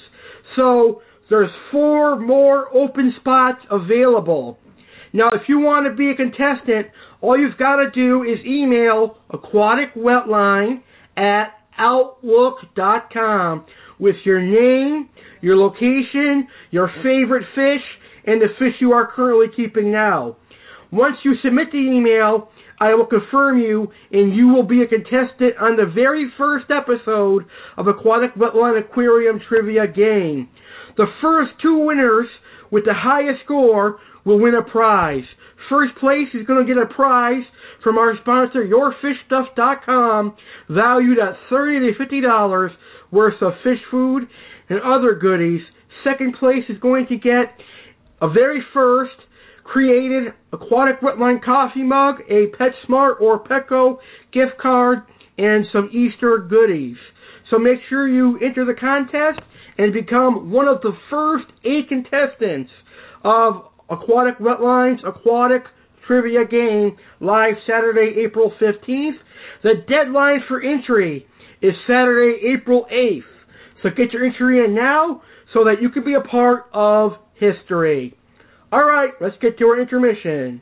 [0.56, 4.60] So there's four more open spots available.
[5.12, 6.86] Now, if you want to be a contestant,
[7.22, 10.84] all you've got to do is email aquaticwetline
[11.18, 13.66] at outlook.com
[14.00, 15.10] with your name,
[15.42, 17.84] your location, your favorite fish,
[18.26, 20.36] and the fish you are currently keeping now.
[20.92, 25.56] Once you submit the email, I will confirm you, and you will be a contestant
[25.60, 27.46] on the very first episode
[27.78, 30.50] of Aquatic Wetline Aquarium Trivia Game.
[30.98, 32.28] The first two winners
[32.72, 35.24] with the highest score will win a prize.
[35.70, 37.44] First place is going to get a prize
[37.84, 40.36] from our sponsor, YourFishStuff.com,
[40.70, 42.72] valued at 30 to $50
[43.12, 44.28] worth of fish food
[44.70, 45.62] and other goodies.
[46.04, 47.58] Second place is going to get
[48.22, 49.16] a very first
[49.64, 53.98] created aquatic wetline coffee mug, a PetSmart or Petco
[54.32, 55.00] gift card,
[55.38, 56.98] and some Easter goodies.
[57.50, 59.40] So make sure you enter the contest
[59.78, 62.72] and become one of the first eight contestants
[63.24, 65.64] of Aquatic Wetlines Aquatic
[66.08, 69.18] Trivia Game live Saturday, April 15th.
[69.64, 71.28] The deadline for entry
[71.62, 73.24] is Saturday, April 8th.
[73.82, 75.22] So get your entry in now
[75.54, 78.18] so that you can be a part of history.
[78.72, 80.62] All right, let's get to our intermission.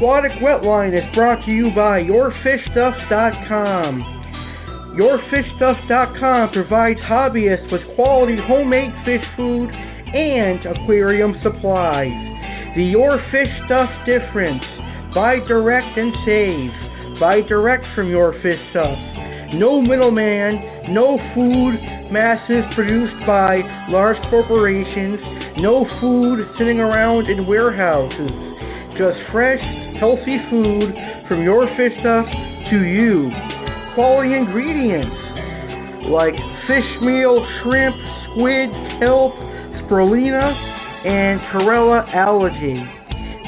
[0.00, 4.00] Aquatic Wetline is brought to you by YourFishStuff.com.
[4.96, 12.08] YourFishStuff.com provides hobbyists with quality homemade fish food and aquarium supplies.
[12.76, 14.64] The Your Fish Stuff difference.
[15.14, 16.70] Buy direct and save.
[17.20, 18.96] Buy direct from Your Fish Stuff.
[19.52, 21.74] No middleman, no food
[22.10, 25.20] masses produced by large corporations,
[25.58, 28.30] no food sitting around in warehouses.
[28.96, 29.60] Just fresh,
[30.00, 30.96] healthy food
[31.28, 32.24] from your fish stuff
[32.72, 33.28] to you.
[33.94, 35.12] Quality ingredients
[36.08, 36.32] like
[36.66, 37.94] fish meal, shrimp,
[38.32, 39.36] squid, kelp,
[39.84, 40.56] spirulina,
[41.04, 42.80] and Chlorella algae.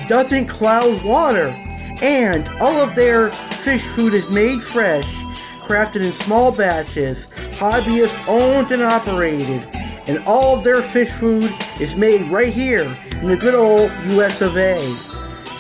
[0.09, 1.49] Doesn't cloud water.
[1.49, 3.31] And all of their
[3.65, 5.05] fish food is made fresh,
[5.69, 7.17] crafted in small batches,
[7.57, 9.63] hobbyist owned and operated.
[10.07, 11.49] And all of their fish food
[11.81, 12.93] is made right here
[13.23, 15.12] in the good old US of A.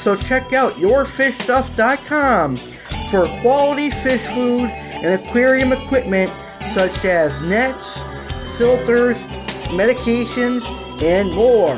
[0.04, 2.58] So check out yourfishstuff.com
[3.10, 6.30] for quality fish food and aquarium equipment
[6.74, 7.84] such as nets,
[8.58, 9.16] filters,
[9.74, 10.62] medications,
[11.02, 11.76] and more.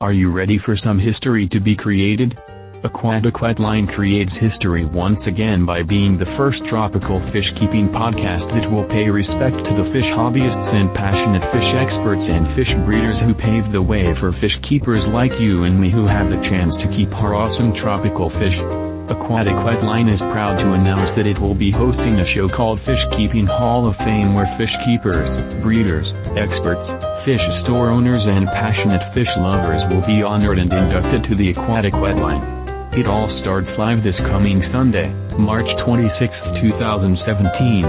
[0.01, 2.39] Are you ready for some history to be created?
[2.87, 8.71] Aquatic Wetline creates history once again by being the first tropical fish keeping podcast that
[8.71, 13.35] will pay respect to the fish hobbyists and passionate fish experts and fish breeders who
[13.35, 16.87] paved the way for fish keepers like you and me who have the chance to
[16.95, 18.55] keep our awesome tropical fish.
[19.11, 23.03] Aquatic Wetline is proud to announce that it will be hosting a show called Fish
[23.19, 25.27] Keeping Hall of Fame where fish keepers,
[25.59, 26.07] breeders,
[26.39, 26.87] experts,
[27.27, 31.91] fish store owners and passionate fish lovers will be honored and inducted to the Aquatic
[31.99, 32.66] Wetline.
[32.95, 36.17] It all starts live this coming Sunday, March 26,
[36.63, 37.85] 2017.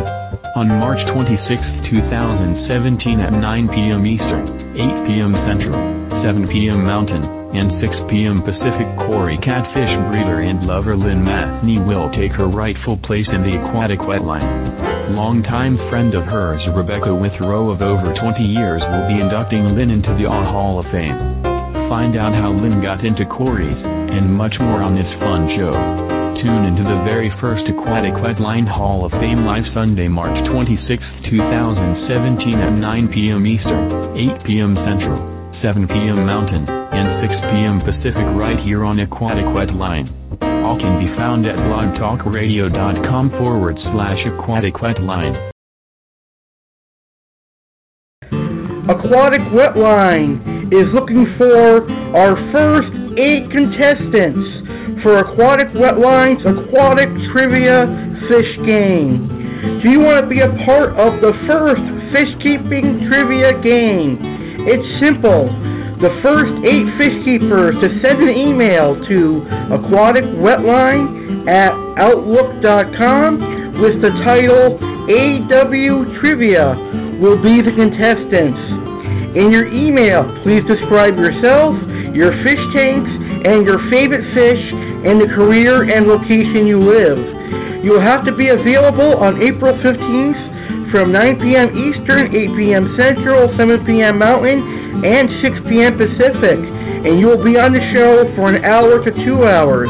[0.58, 4.04] On March 26, 2017 at 9 p.m.
[4.10, 5.38] Eastern, 8 p.m.
[5.46, 5.78] Central,
[6.26, 6.84] 7 p.m.
[6.84, 7.24] Mountain,
[7.54, 8.42] and 6 p.m.
[8.44, 13.56] Pacific, Corey catfish breeder and lover Lynn Mathney will take her rightful place in the
[13.56, 15.16] aquatic wetline.
[15.16, 20.12] Longtime friend of hers, Rebecca Withrow of over 20 years, will be inducting Lynn into
[20.20, 21.16] the AW Hall of Fame.
[21.88, 23.80] Find out how Lynn got into Corey's,
[24.10, 25.74] and much more on this fun show.
[26.42, 32.60] Tune into the very first Aquatic Wetline Hall of Fame live Sunday, March 26, 2017
[32.60, 33.48] at 9 p.m.
[33.48, 34.76] Eastern, 8 p.m.
[34.86, 35.18] Central,
[35.62, 36.26] 7 p.m.
[36.26, 37.82] Mountain, and 6 p.m.
[37.82, 40.14] Pacific right here on Aquatic Wetline.
[40.64, 45.52] All can be found at blogtalkradio.com forward slash aquatic wetline.
[48.90, 57.88] Aquatic Wetline is looking for our first eight contestants for Aquatic Wetline's Aquatic Trivia
[58.28, 59.32] Fish Game.
[59.84, 61.82] Do you want to be a part of the first
[62.14, 64.20] fish keeping trivia game?
[64.68, 65.50] It's simple.
[66.02, 69.42] The first eight fish keepers to send an email to
[69.72, 76.76] aquaticwetline at outlook.com with the title AW Trivia
[77.22, 78.60] will be the contestants.
[79.38, 81.78] In your email, please describe yourself,
[82.10, 83.12] your fish tanks,
[83.46, 84.64] and your favorite fish
[85.06, 87.22] and the career and location you live.
[87.86, 91.70] You will have to be available on April 15th from 9 p.m.
[91.70, 92.98] Eastern, 8 p.m.
[92.98, 94.18] Central, 7 p.m.
[94.18, 96.02] Mountain, and 6 p.m.
[96.02, 96.58] Pacific.
[97.06, 99.90] And you will be on the show for an hour to two hours.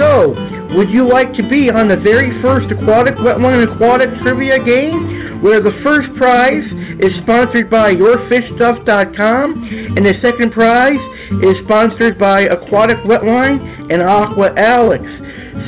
[0.00, 0.32] So,
[0.72, 5.60] would you like to be on the very first Aquatic Wetline Aquatic Trivia game, where
[5.60, 6.64] the first prize
[7.00, 11.00] is sponsored by YourFishStuff.com, and the second prize
[11.42, 15.04] is sponsored by Aquatic Wetline and Aqua Alex.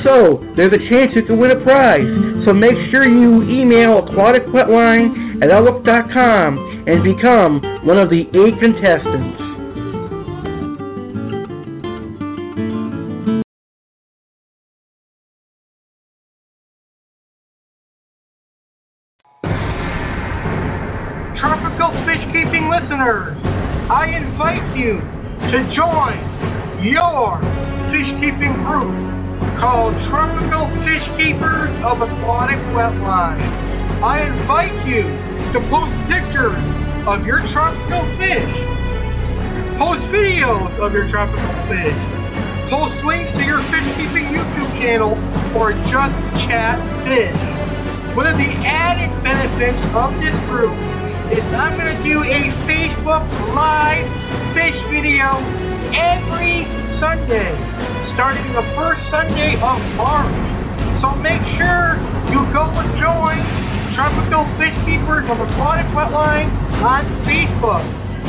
[0.05, 2.07] So, there's a chance you can win a prize.
[2.45, 9.42] So make sure you email aquaticwetline at outlook.com and become one of the eight contestants.
[22.83, 23.39] Listeners,
[23.87, 26.19] I invite you to join
[26.83, 27.39] your
[27.95, 28.91] fish keeping group
[29.63, 33.39] called Tropical Fish Keepers of Aquatic Wetline.
[34.03, 35.07] I invite you
[35.55, 36.59] to post pictures
[37.07, 38.51] of your tropical fish,
[39.79, 41.99] post videos of your tropical fish,
[42.67, 45.15] post links to your fish keeping YouTube channel,
[45.55, 46.15] or just
[46.51, 47.39] chat fish.
[48.19, 50.75] One of the added benefits of this group
[51.33, 53.25] is I'm going to do a Facebook
[53.57, 54.05] Live
[54.53, 55.41] fish video
[55.89, 56.61] every
[57.01, 57.49] Sunday,
[58.13, 60.29] starting the first Sunday of March.
[61.01, 61.97] So make sure
[62.29, 63.41] you go and join
[63.97, 66.53] Tropical Fish Keepers of Aquatic Wetline
[66.85, 67.81] on Facebook.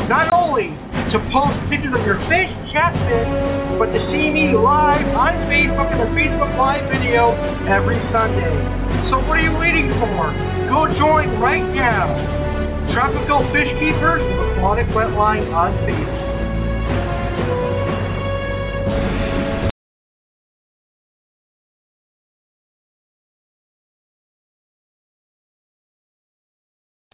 [0.08, 0.72] Not only
[1.12, 3.30] to post pictures of your fish, chat fish,
[3.76, 7.36] but to see me live on Facebook in a Facebook Live video
[7.68, 8.56] every Sunday.
[9.12, 10.32] So what are you waiting for?
[10.72, 12.53] Go join right now.
[12.92, 16.24] Tropical Fish Keepers of Aquatic Wetline on Facebook.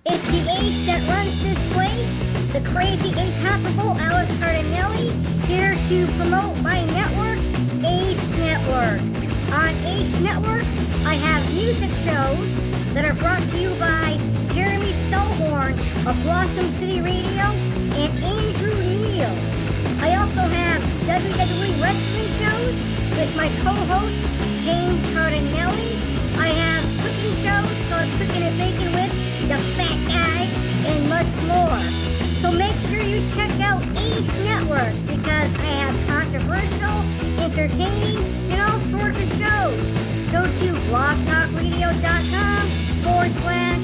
[0.06, 2.10] It's the ace that runs this place,
[2.50, 5.14] the crazy incomparable Alex Cardinale,
[5.46, 7.38] here to promote my network,
[7.84, 9.00] Ace Network.
[9.50, 10.66] On Ace Network,
[11.06, 14.09] I have music shows that are brought to you by
[15.70, 19.34] Stolhorn of Blossom City Radio and Andrew Neal.
[20.02, 22.74] I also have WWE wrestling shows
[23.14, 24.16] with my co-host
[24.66, 25.78] James Cardinale.
[26.40, 29.12] I have cooking shows called Cooking and Baking with
[29.46, 30.40] the Fat Guy
[30.90, 31.80] and much more.
[32.42, 36.96] So make sure you check out Ace Network because I have controversial,
[37.44, 38.18] entertaining,
[38.50, 39.78] and all sorts of shows.
[40.32, 42.64] Go to blogtalkradio.com
[43.04, 43.82] forward slash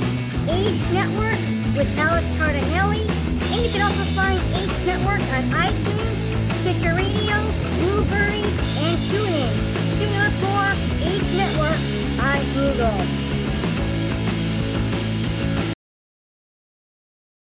[0.49, 3.05] Ace Network with Alex Cardinale.
[3.05, 6.16] And you can also find Ace Network on iTunes,
[6.64, 7.37] Stitcher Radio,
[7.77, 9.53] Blubrry, and TuneIn.
[10.01, 10.72] Tune up for
[11.05, 11.81] Ace Network
[12.24, 13.27] on Google.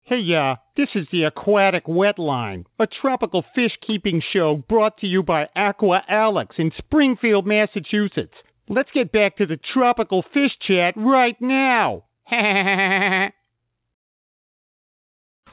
[0.03, 5.23] Hey, uh, this is the Aquatic Wetline, a tropical fish keeping show brought to you
[5.23, 8.33] by Aqua Alex in Springfield, Massachusetts.
[8.67, 12.03] Let's get back to the tropical fish chat right now.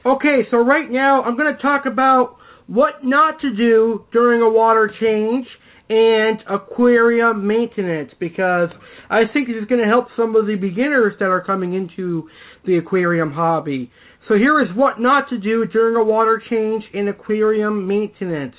[0.05, 2.37] Okay, so right now I'm going to talk about
[2.67, 5.47] what not to do during a water change
[5.89, 8.69] and aquarium maintenance because
[9.09, 12.29] I think this is going to help some of the beginners that are coming into
[12.65, 13.89] the aquarium hobby.
[14.27, 18.55] So here is what not to do during a water change and aquarium maintenance.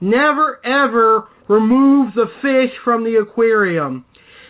[0.00, 4.04] Never ever remove the fish from the aquarium.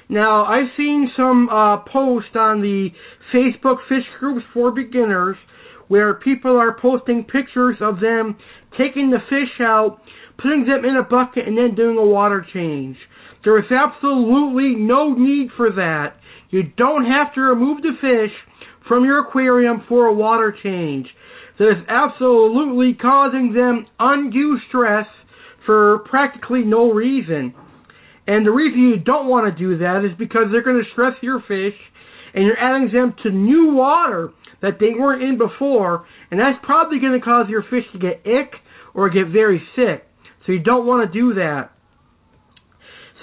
[0.08, 2.90] Now, I've seen some uh, posts on the
[3.32, 5.36] Facebook fish groups for beginners
[5.88, 8.36] where people are posting pictures of them
[8.76, 10.00] taking the fish out,
[10.38, 12.96] putting them in a bucket, and then doing a water change.
[13.44, 16.16] There is absolutely no need for that.
[16.50, 18.32] You don't have to remove the fish
[18.88, 21.06] from your aquarium for a water change.
[21.58, 25.06] That is absolutely causing them undue stress
[25.64, 27.54] for practically no reason.
[28.26, 31.14] And the reason you don't want to do that is because they're going to stress
[31.22, 31.74] your fish
[32.34, 34.32] and you're adding them to new water
[34.62, 38.26] that they weren't in before, and that's probably going to cause your fish to get
[38.26, 38.54] ick
[38.94, 40.06] or get very sick.
[40.46, 41.72] So you don't want to do that.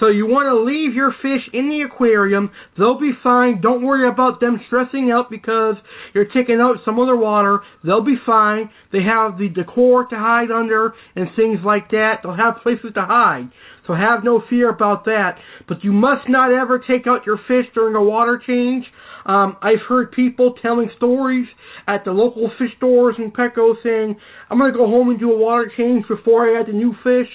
[0.00, 2.50] So you want to leave your fish in the aquarium.
[2.76, 3.60] They'll be fine.
[3.60, 5.76] Don't worry about them stressing out because
[6.12, 7.60] you're taking out some of their water.
[7.84, 8.70] They'll be fine.
[8.92, 12.20] They have the decor to hide under and things like that.
[12.22, 13.50] They'll have places to hide.
[13.86, 15.38] So have no fear about that.
[15.68, 18.86] But you must not ever take out your fish during a water change.
[19.26, 21.46] Um, I've heard people telling stories
[21.86, 24.16] at the local fish stores in Petco saying,
[24.50, 26.94] I'm going to go home and do a water change before I add the new
[27.02, 27.28] fish.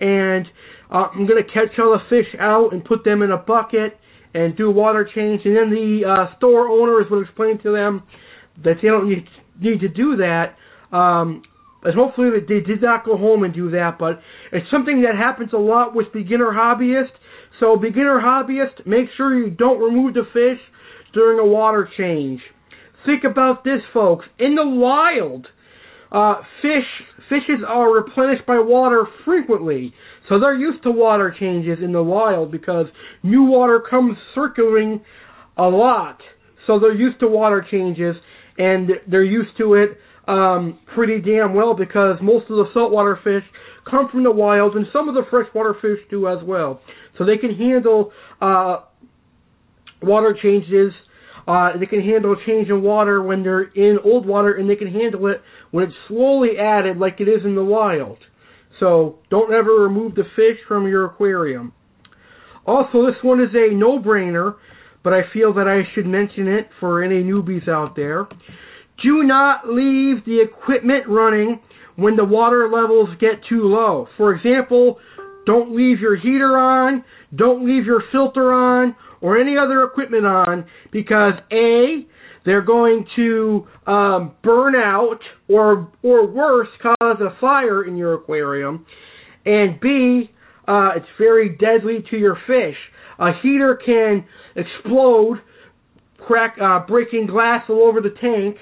[0.00, 0.46] And
[0.90, 3.98] uh, I'm going to catch all the fish out and put them in a bucket
[4.34, 5.42] and do a water change.
[5.44, 8.02] And then the uh, store owners will explain to them
[8.64, 9.26] that they don't need,
[9.60, 10.56] need to do that.
[10.96, 11.42] Um,
[11.84, 14.20] and hopefully they did not go home and do that, but
[14.52, 17.12] it's something that happens a lot with beginner hobbyists.
[17.60, 20.58] So beginner hobbyists, make sure you don't remove the fish
[21.14, 22.40] during a water change.
[23.06, 24.26] Think about this, folks.
[24.38, 25.46] In the wild,
[26.12, 26.84] uh, fish
[27.28, 29.94] fishes are replenished by water frequently,
[30.28, 32.86] so they're used to water changes in the wild because
[33.22, 35.00] new water comes circulating
[35.56, 36.20] a lot.
[36.66, 38.16] So they're used to water changes,
[38.58, 43.44] and they're used to it um, pretty damn well because most of the saltwater fish
[43.88, 46.80] come from the wild, and some of the freshwater fish do as well.
[47.18, 48.80] So they can handle uh,
[50.04, 50.92] water changes.
[51.46, 54.90] Uh, they can handle change in water when they're in old water, and they can
[54.90, 55.42] handle it
[55.72, 58.18] when it's slowly added like it is in the wild.
[58.80, 61.72] So don't ever remove the fish from your aquarium.
[62.66, 64.56] Also, this one is a no-brainer,
[65.02, 68.26] but I feel that I should mention it for any newbies out there.
[69.02, 71.60] Do not leave the equipment running
[71.96, 74.08] when the water levels get too low.
[74.16, 74.98] For example,
[75.46, 80.66] don't leave your heater on, don't leave your filter on, or any other equipment on
[80.92, 82.06] because A,
[82.44, 88.84] they're going to um, burn out or or worse cause a fire in your aquarium,
[89.46, 90.30] and B,
[90.68, 92.76] uh, it's very deadly to your fish.
[93.18, 95.40] A heater can explode,
[96.18, 98.56] crack, uh, breaking glass all over the tank.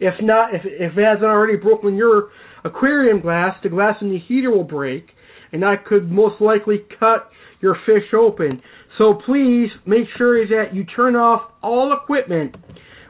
[0.00, 2.30] If not, if, if it hasn't already broken your
[2.64, 5.10] aquarium glass, the glass in the heater will break,
[5.52, 8.60] and that could most likely cut your fish open.
[8.98, 12.56] So please make sure that you turn off all equipment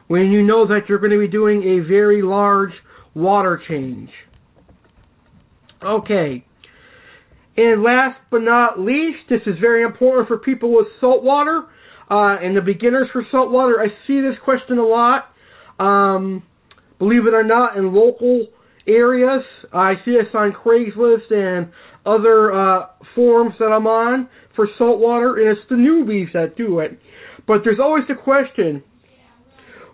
[0.07, 2.73] when you know that you're going to be doing a very large
[3.15, 4.09] water change.
[5.83, 6.45] Okay.
[7.57, 11.65] And last but not least, this is very important for people with saltwater
[12.09, 13.81] uh, and the beginners for salt water.
[13.81, 15.33] I see this question a lot.
[15.79, 16.43] Um,
[16.99, 18.47] believe it or not, in local
[18.87, 21.71] areas, I see this on Craigslist and
[22.05, 24.29] other uh, forums that I'm on
[24.59, 26.99] for saltwater, and it's the newbies that do it.
[27.47, 28.83] But there's always the question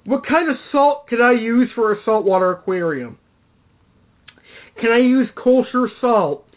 [0.06, 3.20] what kind of salt can I use for a saltwater aquarium?
[4.82, 6.48] Can I use kosher salt?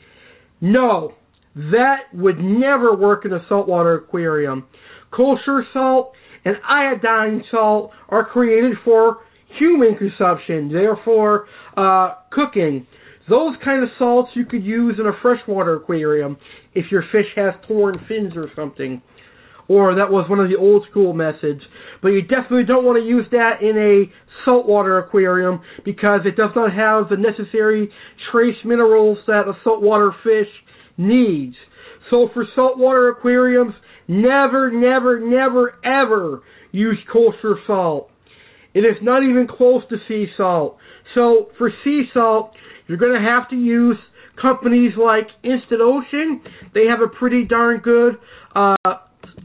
[0.62, 1.16] No,
[1.54, 4.66] that would never work in a saltwater aquarium.
[5.10, 6.12] Kosher salt
[6.46, 9.18] and iodine salt are created for
[9.58, 11.46] human consumption, therefore
[11.76, 12.86] uh, cooking.
[13.28, 16.36] Those kind of salts you could use in a freshwater aquarium
[16.74, 19.02] if your fish has torn fins or something
[19.68, 21.60] or that was one of the old school methods.
[22.02, 26.50] But you definitely don't want to use that in a saltwater aquarium because it does
[26.56, 27.90] not have the necessary
[28.32, 30.48] trace minerals that a saltwater fish
[30.96, 31.54] needs.
[32.10, 33.74] So for saltwater aquariums,
[34.08, 38.10] never, never, never, ever use kosher salt.
[38.74, 40.76] It is not even close to sea salt.
[41.14, 42.52] So for sea salt,
[42.86, 43.96] you're going to have to use
[44.40, 46.42] companies like Instant Ocean.
[46.74, 48.16] They have a pretty darn good
[48.54, 48.76] uh,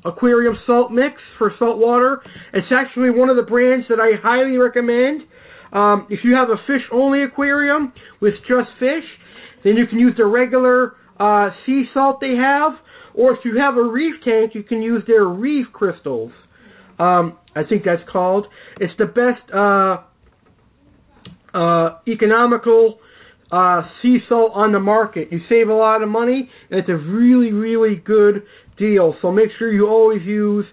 [0.06, 2.22] aquarium salt mix for salt water.
[2.54, 5.22] It's actually one of the brands that I highly recommend.
[5.72, 9.06] Um, if you have a fish only aquarium with just fish,
[9.64, 12.74] then you can use the regular uh, sea salt they have.
[13.16, 16.32] Or if you have a reef tank, you can use their reef crystals.
[17.00, 18.48] Um, I think that's called.
[18.80, 19.98] It's the best uh,
[21.54, 23.00] uh, economical
[23.52, 25.32] uh, sea salt on the market.
[25.32, 28.44] You save a lot of money, and it's a really, really good
[28.78, 29.16] deal.
[29.22, 30.66] So make sure you always use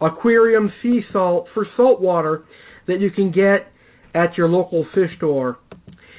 [0.00, 2.44] aquarium sea salt for salt water
[2.86, 3.70] that you can get
[4.14, 5.58] at your local fish store.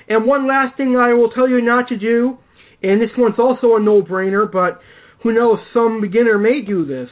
[0.07, 2.37] And one last thing I will tell you not to do,
[2.81, 4.79] and this one's also a no-brainer, but
[5.23, 7.09] who knows, some beginner may do this.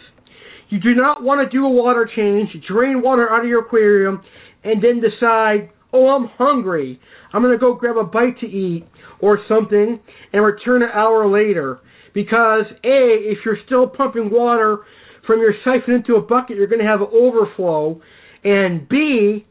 [0.72, 4.24] You do not want to do a water change, drain water out of your aquarium,
[4.64, 6.98] and then decide, oh, I'm hungry.
[7.34, 8.88] I'm going to go grab a bite to eat
[9.20, 10.00] or something
[10.32, 11.80] and return an hour later.
[12.14, 14.80] Because, A, if you're still pumping water
[15.28, 18.02] from your siphon into a bucket, you're going to have an overflow.
[18.46, 19.46] And B,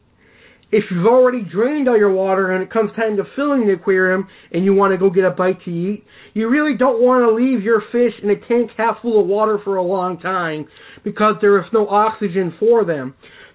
[0.71, 4.27] if you've already drained all your water and it comes time to filling the aquarium
[4.53, 7.33] and you want to go get a bite to eat, you really don't want to
[7.33, 10.65] leave your fish in a tank half full of water for a long time
[11.03, 13.13] because there is no oxygen for them.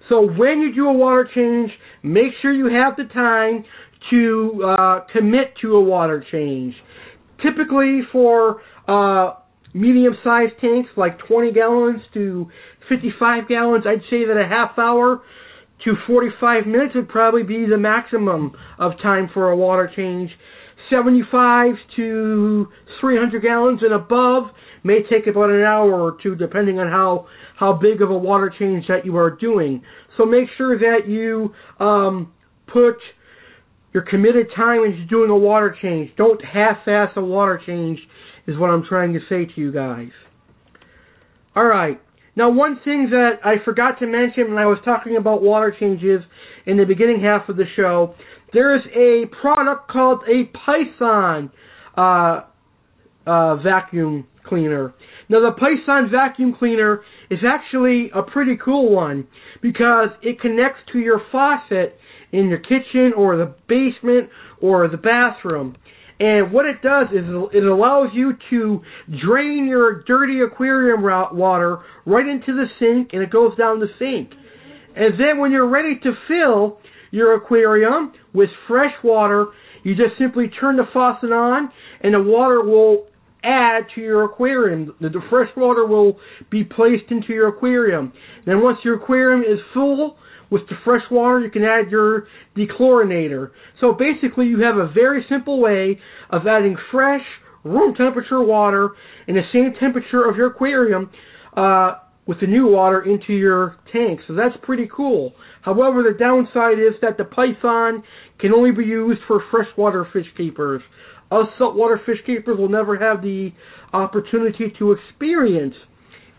[0.09, 1.71] So when you do a water change,
[2.03, 3.65] make sure you have the time
[4.11, 6.75] to uh, commit to a water change.
[7.41, 9.33] Typically for uh,
[9.73, 12.47] medium-sized tanks like 20 gallons to
[12.87, 15.21] 55 gallons, I'd say that a half hour
[15.83, 20.31] to 45 minutes would probably be the maximum of time for a water change.
[20.89, 22.67] 75 to
[22.99, 24.45] 300 gallons and above
[24.83, 28.53] may take about an hour or two depending on how how big of a water
[28.57, 29.81] change that you are doing.
[30.15, 32.31] So make sure that you um,
[32.67, 32.95] put
[33.93, 36.11] your committed time into doing a water change.
[36.17, 37.99] Don't half-ass a water change
[38.45, 40.11] is what I'm trying to say to you guys.
[41.55, 41.99] All right.
[42.37, 46.21] Now, one thing that I forgot to mention when I was talking about water changes
[46.67, 48.13] in the beginning half of the show,
[48.53, 51.49] there's a product called a Python
[51.97, 52.41] uh,
[53.25, 54.93] uh, vacuum cleaner.
[55.29, 59.27] Now, the Python vacuum cleaner is actually a pretty cool one
[59.63, 61.97] because it connects to your faucet
[62.33, 64.29] in your kitchen or the basement
[64.61, 65.75] or the bathroom.
[66.19, 68.81] And what it does is it allows you to
[69.23, 74.31] drain your dirty aquarium water right into the sink and it goes down the sink.
[74.95, 76.79] And then when you're ready to fill
[77.11, 79.47] your aquarium with fresh water,
[79.83, 83.05] you just simply turn the faucet on and the water will
[83.43, 84.95] add to your aquarium.
[84.99, 86.17] The, fresh water will
[86.49, 88.11] be placed into your aquarium.
[88.45, 90.17] Then once your aquarium is full,
[90.49, 93.51] with the fresh water, you can add your dechlorinator.
[93.81, 97.23] So basically, you have a very simple way of adding fresh,
[97.63, 98.91] room temperature water
[99.27, 101.09] in the same temperature of your aquarium
[101.55, 101.95] uh,
[102.25, 104.19] with the new water into your tank.
[104.27, 105.33] So that's pretty cool.
[105.61, 108.03] However, the downside is that the Python
[108.39, 110.81] can only be used for freshwater fish keepers.
[111.31, 113.51] Us saltwater fish keepers will never have the
[113.93, 115.75] opportunity to experience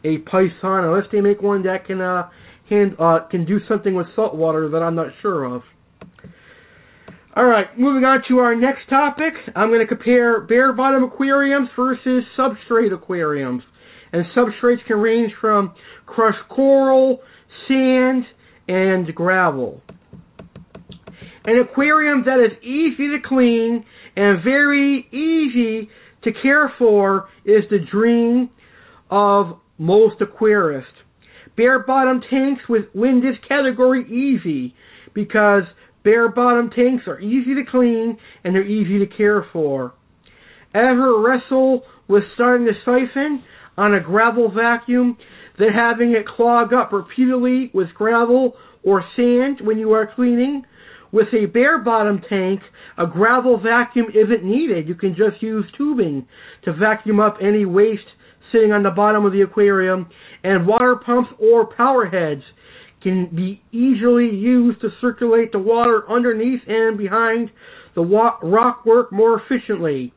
[0.04, 2.28] a Python unless they make one that can uh,
[2.68, 5.62] can uh, can do something with salt water that I'm not sure of.
[7.36, 9.32] All right, moving on to our next topic.
[9.54, 13.62] I'm going to compare bare bottom aquariums versus substrate aquariums.
[14.12, 15.74] And substrates can range from
[16.06, 17.20] crushed coral,
[17.68, 18.24] sand,
[18.66, 19.82] and gravel.
[21.44, 23.84] An aquarium that is easy to clean
[24.16, 25.88] and very easy
[26.24, 28.50] to care for is the dream
[29.10, 30.84] of most aquarists.
[31.58, 34.76] Bare bottom tanks win this category easy
[35.12, 35.64] because
[36.04, 39.92] bare bottom tanks are easy to clean and they're easy to care for.
[40.72, 43.42] Ever wrestle with starting to siphon
[43.76, 45.18] on a gravel vacuum,
[45.58, 48.54] then having it clog up repeatedly with gravel
[48.84, 50.64] or sand when you are cleaning?
[51.10, 52.60] With a bare bottom tank,
[52.98, 54.86] a gravel vacuum isn't needed.
[54.86, 56.24] You can just use tubing
[56.66, 58.06] to vacuum up any waste
[58.52, 60.08] sitting on the bottom of the aquarium,
[60.44, 62.42] and water pumps or power heads
[63.02, 67.50] can be easily used to circulate the water underneath and behind
[67.94, 70.12] the rock work more efficiently.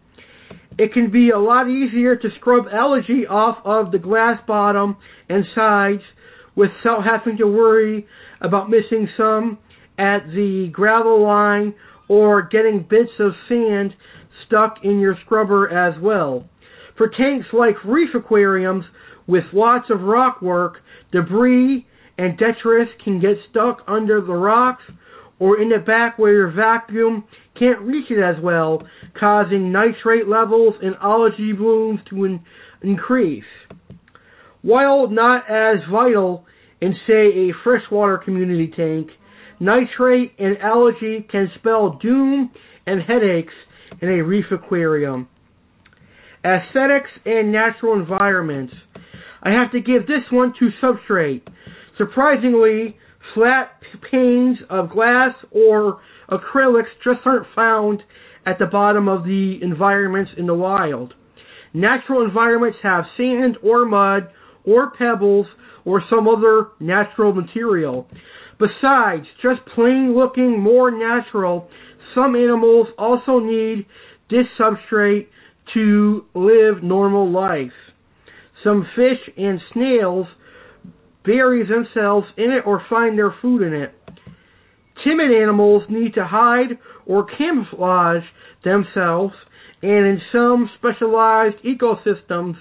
[0.78, 4.98] It can be a lot easier to scrub algae off of the glass bottom
[5.30, 6.02] and sides
[6.56, 8.08] without having to worry
[8.42, 9.58] about missing some
[9.98, 11.74] at the gravel line
[12.08, 13.94] or getting bits of sand
[14.46, 16.46] stuck in your scrubber as well.
[17.02, 18.86] For tanks like reef aquariums
[19.26, 21.88] with lots of rock work, debris,
[22.20, 24.84] and detritus can get stuck under the rocks
[25.40, 27.24] or in the back where your vacuum
[27.58, 28.84] can't reach it as well,
[29.20, 32.46] causing nitrate levels and algae blooms to in-
[32.84, 33.44] increase.
[34.62, 36.46] While not as vital
[36.82, 39.10] in, say, a freshwater community tank,
[39.60, 42.52] nitrate and algae can spell doom
[42.86, 43.56] and headaches
[44.02, 45.28] in a reef aquarium.
[46.44, 48.74] Aesthetics and natural environments.
[49.44, 51.42] I have to give this one to substrate.
[51.98, 52.98] Surprisingly,
[53.34, 53.72] flat
[54.10, 58.02] panes of glass or acrylics just aren't found
[58.46, 61.14] at the bottom of the environments in the wild.
[61.74, 64.30] Natural environments have sand or mud
[64.64, 65.48] or pebbles
[65.86, 68.08] or some other natural material.
[68.60, 71.70] Besides just plain looking more natural,
[72.14, 73.86] some animals also need
[74.30, 75.28] this substrate
[75.74, 77.72] to live normal life.
[78.64, 80.28] Some fish and snails
[81.24, 83.94] bury themselves in it or find their food in it.
[85.04, 88.24] Timid animals need to hide or camouflage
[88.64, 89.34] themselves,
[89.82, 92.56] and in some specialized ecosystems,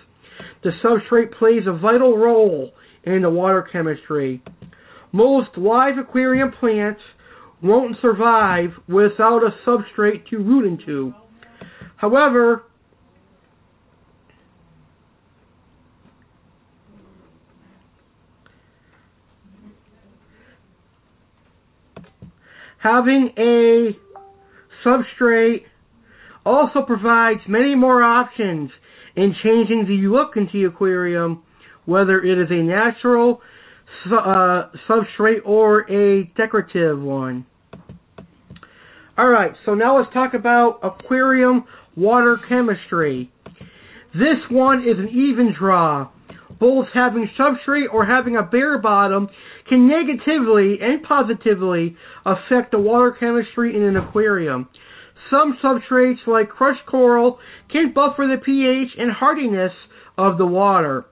[0.63, 2.73] the substrate plays a vital role
[3.05, 4.43] in the water chemistry.
[5.13, 7.01] Most live aquarium plants
[7.63, 11.15] won't survive without a substrate to root into.
[11.97, 12.65] However,
[22.83, 23.97] having a
[24.85, 25.65] substrate
[26.45, 28.71] also provides many more options
[29.17, 31.43] in changing the look into the aquarium,
[31.85, 33.41] whether it is a natural
[34.07, 37.45] uh, substrate or a decorative one.
[39.19, 41.65] Alright, so now let's talk about aquarium
[41.97, 43.31] water chemistry.
[44.15, 46.09] This one is an even draw.
[46.61, 49.29] Both having substrate or having a bare bottom
[49.67, 54.69] can negatively and positively affect the water chemistry in an aquarium.
[55.31, 57.39] Some substrates, like crushed coral,
[57.71, 59.73] can buffer the pH and hardiness
[60.19, 61.07] of the water.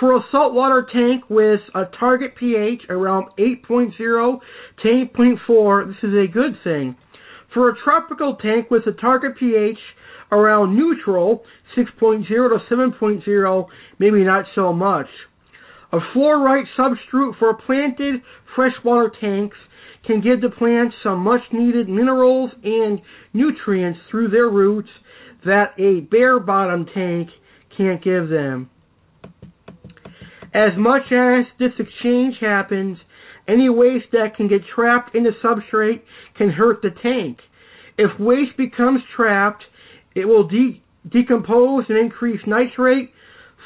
[0.00, 6.26] For a saltwater tank with a target pH around 8.0 to 8.4, this is a
[6.26, 6.96] good thing.
[7.54, 9.78] For a tropical tank with a target pH
[10.30, 11.44] around neutral,
[11.76, 13.66] 6.0 to 7.0,
[13.98, 15.08] maybe not so much.
[15.92, 18.22] A fluorite substrate for planted
[18.54, 19.56] freshwater tanks
[20.06, 23.00] can give the plants some much needed minerals and
[23.32, 24.88] nutrients through their roots
[25.44, 27.28] that a bare bottom tank
[27.76, 28.70] can't give them.
[30.54, 32.98] As much as this exchange happens,
[33.46, 36.02] any waste that can get trapped in the substrate
[36.36, 37.38] can hurt the tank.
[37.96, 39.64] If waste becomes trapped,
[40.18, 43.12] it will de- decompose and increase nitrate,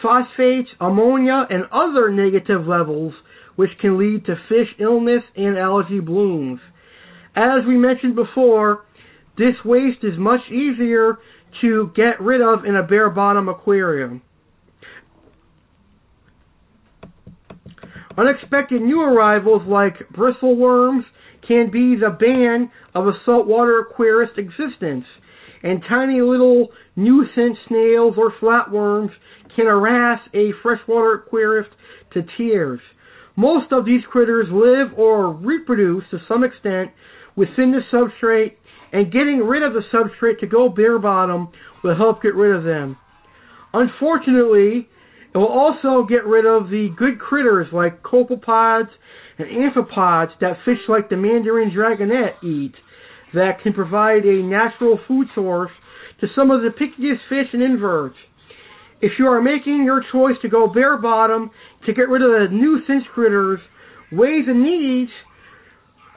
[0.02, 3.14] phosphates, ammonia, and other negative levels,
[3.56, 6.60] which can lead to fish illness and algae blooms.
[7.34, 8.84] As we mentioned before,
[9.38, 11.18] this waste is much easier
[11.62, 14.22] to get rid of in a bare bottom aquarium.
[18.18, 21.04] Unexpected new arrivals like bristleworms
[21.46, 25.06] can be the bane of a saltwater aquarist's existence,
[25.62, 29.10] and tiny little nuisance snails or flatworms
[29.54, 31.70] can harass a freshwater aquarist
[32.12, 32.80] to tears.
[33.36, 36.90] Most of these critters live or reproduce to some extent
[37.36, 38.52] within the substrate,
[38.92, 41.48] and getting rid of the substrate to go bare bottom
[41.82, 42.96] will help get rid of them.
[43.72, 44.88] Unfortunately,
[45.34, 48.90] it will also get rid of the good critters like copepods
[49.38, 52.74] and amphipods that fish like the mandarin dragonet eat
[53.34, 55.70] that can provide a natural food source
[56.20, 58.16] to some of the pickiest fish and inverts.
[59.00, 61.50] If you are making your choice to go bare bottom
[61.86, 63.60] to get rid of the nuisance critters,
[64.12, 65.10] weigh the needs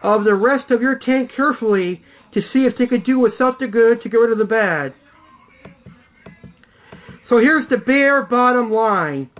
[0.03, 2.03] of the rest of your tank carefully
[2.34, 4.93] to see if they could do without the good to get rid of the bad.
[7.28, 9.32] So here's the bare bottom line.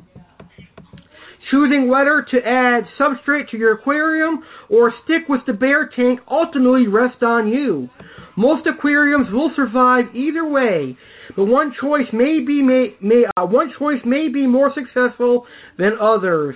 [1.52, 6.88] Choosing whether to add substrate to your aquarium or stick with the bare tank ultimately
[6.88, 7.90] rests on you.
[8.36, 10.98] Most aquariums will survive either way,
[11.36, 15.46] but one choice may be may, may uh, one choice may be more successful
[15.78, 16.56] than others.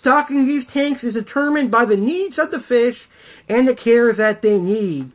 [0.00, 2.96] Stocking these tanks is determined by the needs of the fish
[3.48, 5.10] and the care that they need.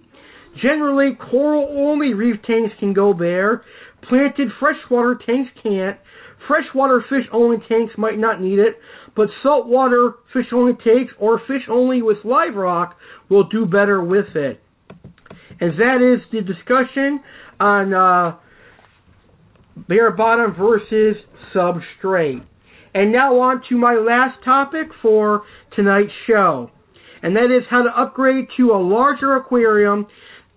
[0.61, 3.63] Generally, coral-only reef tanks can go bare.
[4.07, 5.97] Planted freshwater tanks can't.
[6.47, 8.79] Freshwater fish-only tanks might not need it,
[9.15, 12.97] but saltwater fish-only tanks or fish-only with live rock
[13.29, 14.61] will do better with it.
[15.59, 17.21] And that is the discussion
[17.59, 18.35] on uh,
[19.87, 21.17] bare bottom versus
[21.53, 22.43] substrate.
[22.93, 25.43] And now on to my last topic for
[25.75, 26.71] tonight's show.
[27.23, 30.07] And that is how to upgrade to a larger aquarium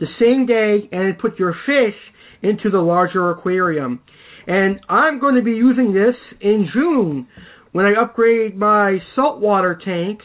[0.01, 1.95] the same day and put your fish
[2.43, 4.01] into the larger aquarium.
[4.47, 7.27] And I'm going to be using this in June
[7.73, 10.21] when I upgrade my saltwater tank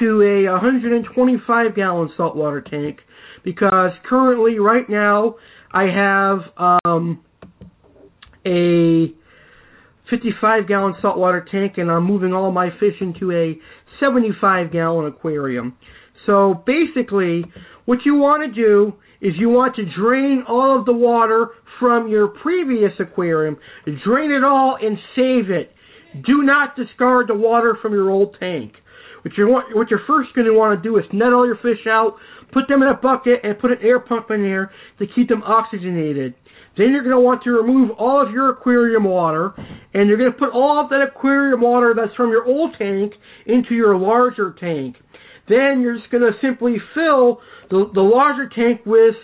[0.00, 3.00] to a 125 gallon saltwater tank
[3.44, 5.36] because currently, right now,
[5.72, 6.40] I have
[6.84, 7.24] um,
[8.46, 9.12] a
[10.10, 13.58] 55 gallon saltwater tank and I'm moving all my fish into a
[14.00, 15.76] 75 gallon aquarium.
[16.26, 17.44] So basically,
[17.84, 21.50] what you want to do is you want to drain all of the water
[21.80, 23.56] from your previous aquarium,
[24.04, 25.72] drain it all and save it.
[26.26, 28.74] Do not discard the water from your old tank.
[29.22, 31.56] What you want, what you're first going to want to do is net all your
[31.56, 32.16] fish out,
[32.52, 35.42] put them in a bucket, and put an air pump in there to keep them
[35.44, 36.34] oxygenated.
[36.76, 39.52] Then you're going to want to remove all of your aquarium water,
[39.94, 43.12] and you're going to put all of that aquarium water that's from your old tank
[43.46, 44.96] into your larger tank.
[45.52, 49.16] Then you're just going to simply fill the, the larger tank with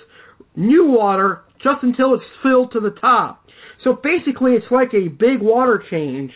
[0.56, 3.46] new water just until it's filled to the top.
[3.82, 6.32] So basically, it's like a big water change.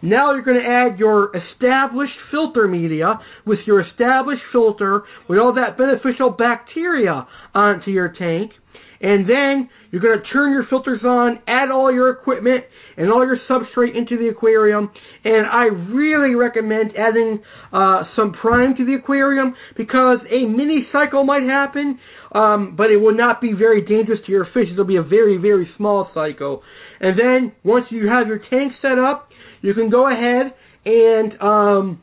[0.00, 5.52] Now you're going to add your established filter media with your established filter with all
[5.54, 8.52] that beneficial bacteria onto your tank.
[9.00, 12.66] And then you're going to turn your filters on, add all your equipment
[12.98, 14.90] and all your substrate into the aquarium.
[15.24, 17.42] And I really recommend adding
[17.72, 21.98] uh, some prime to the aquarium because a mini cycle might happen,
[22.32, 24.68] um, but it will not be very dangerous to your fish.
[24.70, 26.62] It'll be a very, very small cycle.
[27.00, 29.30] And then once you have your tank set up,
[29.62, 30.52] you can go ahead
[30.84, 32.02] and um,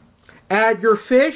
[0.50, 1.36] add your fish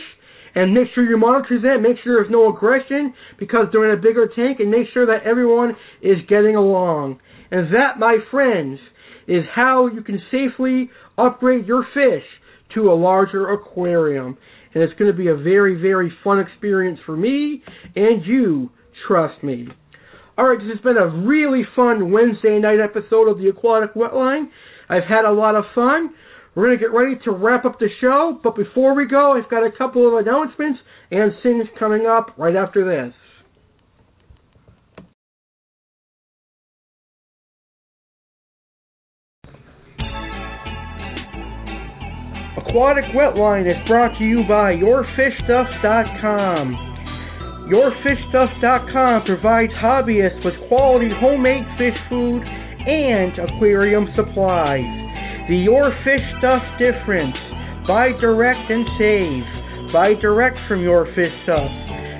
[0.57, 1.81] and make sure you monitor that.
[1.81, 5.21] Make sure there's no aggression because they're in a bigger tank, and make sure that
[5.23, 7.19] everyone is getting along.
[7.51, 8.79] And that, my friends,
[9.27, 12.23] is how you can safely upgrade your fish
[12.73, 14.35] to a larger aquarium.
[14.73, 17.63] And it's going to be a very, very fun experience for me
[17.95, 18.71] and you,
[19.07, 19.67] trust me.
[20.39, 24.49] Alright, this has been a really fun Wednesday night episode of the Aquatic Wetline.
[24.89, 26.11] I've had a lot of fun.
[26.57, 29.47] We're going to get ready to wrap up the show, but before we go, I've
[29.47, 30.79] got a couple of announcements
[31.11, 33.13] and things coming up right after this.
[42.57, 46.73] Aquatic Wetline is brought to you by YourFishStuff.com.
[47.71, 55.06] YourFishStuff.com provides hobbyists with quality homemade fish food and aquarium supplies.
[55.47, 57.35] The Your Fish Stuff difference.
[57.87, 59.93] Buy direct and save.
[59.93, 61.71] Buy direct from Your Fish Stuff.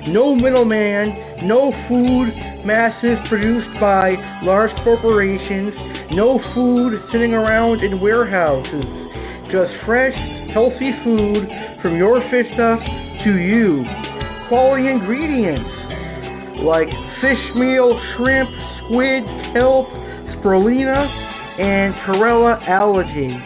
[0.08, 2.32] No middleman, no food
[2.64, 5.76] masses produced by large corporations,
[6.16, 8.88] no food sitting around in warehouses.
[9.52, 10.16] Just fresh,
[10.54, 11.44] healthy food
[11.82, 12.80] from Your Fish Stuff
[13.28, 13.84] to you.
[14.48, 15.68] Quality ingredients
[16.64, 16.88] like
[17.20, 18.48] fish meal, shrimp,
[18.88, 19.20] squid,
[19.52, 19.84] kelp,
[20.40, 21.27] spirulina,
[21.58, 23.36] and chlorella algae.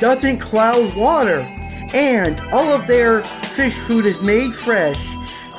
[0.00, 3.22] Doesn't cloud water, and all of their
[3.56, 4.96] fish food is made fresh,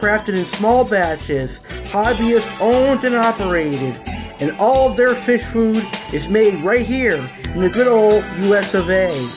[0.02, 1.50] crafted in small batches,
[1.92, 3.96] hobbyist owned and operated,
[4.40, 5.84] and all of their fish food
[6.14, 9.28] is made right here in the good old US of A.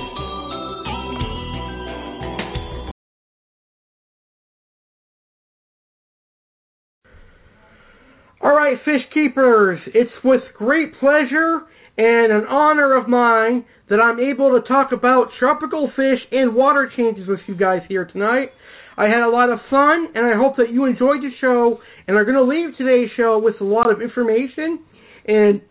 [8.40, 11.62] All right, fish keepers, it's with great pleasure
[11.96, 16.88] and an honor of mine that I'm able to talk about tropical fish and water
[16.96, 18.52] changes with you guys here tonight.
[18.98, 22.16] I had a lot of fun, and I hope that you enjoyed the show and
[22.16, 24.80] are going to leave today's show with a lot of information
[25.26, 25.62] and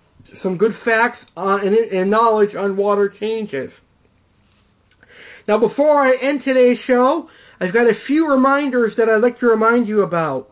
[0.41, 3.70] some good facts uh, and, and knowledge on water changes.
[5.45, 7.28] Now, before I end today's show,
[7.60, 10.49] I've got a few reminders that I'd like to remind you about.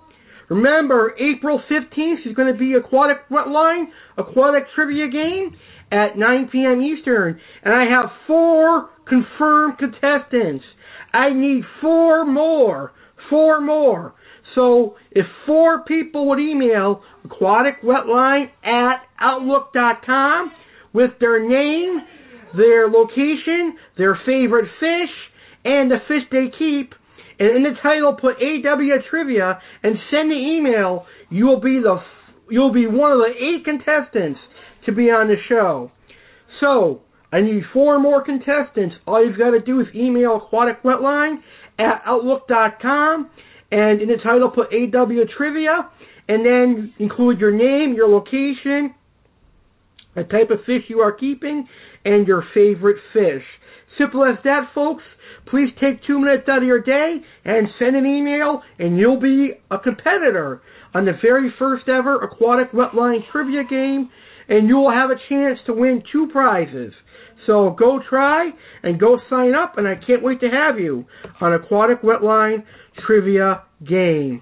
[0.50, 3.86] Remember, April 15th is going to be Aquatic Wetline,
[4.18, 5.56] Aquatic Trivia Game
[5.92, 6.82] at 9 p.m.
[6.82, 7.40] Eastern.
[7.64, 10.66] And I have four confirmed contestants.
[11.14, 12.94] I need four more.
[13.30, 14.14] Four more.
[14.54, 20.52] So if four people would email aquaticwetline at outlook.com
[20.94, 22.02] with their name,
[22.56, 25.10] their location, their favorite fish,
[25.66, 26.94] and the fish they keep,
[27.40, 32.02] and in the title put AW Trivia and send the email, you will be the
[32.50, 34.40] you'll be one of the eight contestants
[34.86, 35.92] to be on the show.
[36.60, 37.02] So,
[37.36, 38.96] I need four more contestants.
[39.06, 41.40] All you've got to do is email Aquatic Wetline
[41.78, 43.30] at Outlook.com
[43.72, 45.90] and in the title put AW Trivia
[46.30, 48.96] and then include your name, your location,
[50.16, 51.68] the type of fish you are keeping,
[52.06, 53.44] and your favorite fish.
[53.98, 55.04] Simple as that, folks.
[55.46, 59.56] Please take two minutes out of your day and send an email, and you'll be
[59.72, 60.62] a competitor
[60.94, 64.10] on the very first ever aquatic wetline trivia game,
[64.48, 66.94] and you will have a chance to win two prizes.
[67.46, 68.52] So go try
[68.84, 71.06] and go sign up, and I can't wait to have you
[71.42, 72.64] on aquatic wetline
[73.06, 74.42] trivia game.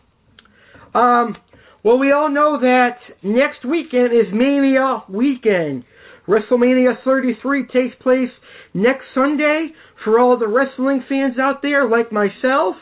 [0.93, 1.35] Um,
[1.83, 5.83] well, we all know that next weekend is Mania weekend.
[6.27, 8.29] WrestleMania 33 takes place
[8.73, 9.69] next Sunday
[10.03, 12.75] for all the wrestling fans out there, like myself.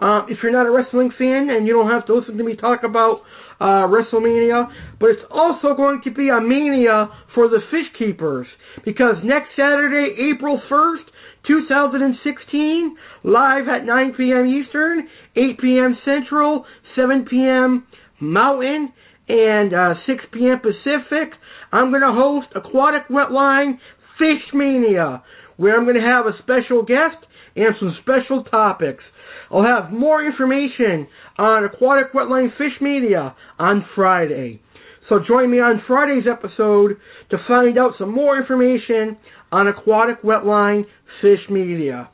[0.00, 2.56] Uh, if you're not a wrestling fan and you don't have to listen to me
[2.56, 3.20] talk about
[3.60, 8.46] uh, WrestleMania, but it's also going to be a mania for the fish keepers
[8.84, 11.04] because next Saturday, April 1st,
[11.46, 14.46] 2016, live at 9 p.m.
[14.46, 15.98] Eastern, 8 p.m.
[16.04, 16.64] Central,
[16.94, 17.86] 7 p.m.
[18.20, 18.92] Mountain,
[19.28, 20.60] and uh, 6 p.m.
[20.60, 21.32] Pacific.
[21.72, 23.78] I'm going to host Aquatic Wetline
[24.18, 25.22] Fish Mania,
[25.56, 27.16] where I'm going to have a special guest
[27.56, 29.02] and some special topics.
[29.50, 31.08] I'll have more information
[31.38, 34.60] on Aquatic Wetline Fish Mania on Friday.
[35.08, 36.96] So join me on Friday's episode
[37.30, 39.16] to find out some more information
[39.50, 40.84] on Aquatic Wetline
[41.20, 42.10] Fish Mania.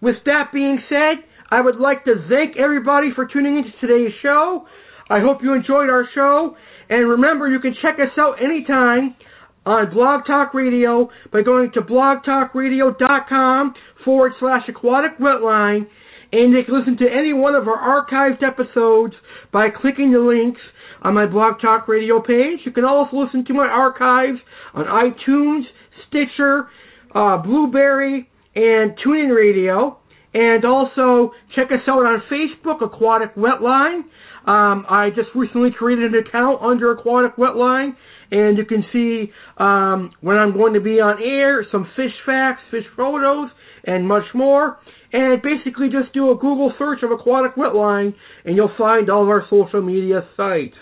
[0.00, 1.16] With that being said,
[1.50, 4.66] I would like to thank everybody for tuning into today's show.
[5.10, 6.56] I hope you enjoyed our show.
[6.88, 9.14] And remember, you can check us out anytime
[9.64, 13.74] on Blog Talk Radio by going to blogtalkradio.com
[14.04, 15.86] forward slash aquatic wetline.
[16.32, 19.14] And you can listen to any one of our archived episodes
[19.52, 20.60] by clicking the links
[21.02, 22.60] on my Blog Talk Radio page.
[22.64, 24.38] You can also listen to my archives
[24.74, 25.64] on iTunes,
[26.08, 26.68] Stitcher,
[27.14, 29.98] uh, Blubrry, and TuneIn Radio.
[30.34, 34.04] And also check us out on Facebook, Aquatic Wetline.
[34.46, 37.94] Um, I just recently created an account under Aquatic Wetline,
[38.32, 42.62] and you can see um, when I'm going to be on air, some fish facts,
[42.70, 43.50] fish photos,
[43.84, 44.78] and much more.
[45.12, 48.14] And basically just do a Google search of Aquatic Wetline,
[48.46, 50.76] and you'll find all of our social media sites.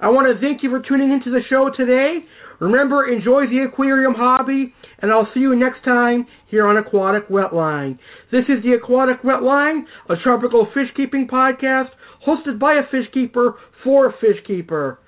[0.00, 2.18] I want to thank you for tuning into the show today.
[2.60, 7.98] Remember, enjoy the aquarium hobby, and I'll see you next time here on Aquatic Wetline.
[8.30, 11.90] This is the Aquatic Wetline, a tropical fish keeping podcast
[12.24, 15.00] hosted by a fish keeper for a fish keeper.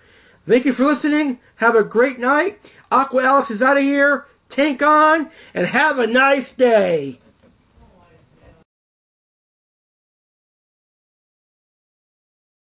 [0.46, 1.38] Thank you for listening.
[1.56, 2.58] Have a great night.
[2.90, 4.26] Aqua Alex is out of here.
[4.54, 7.18] Tank on, and have a nice day.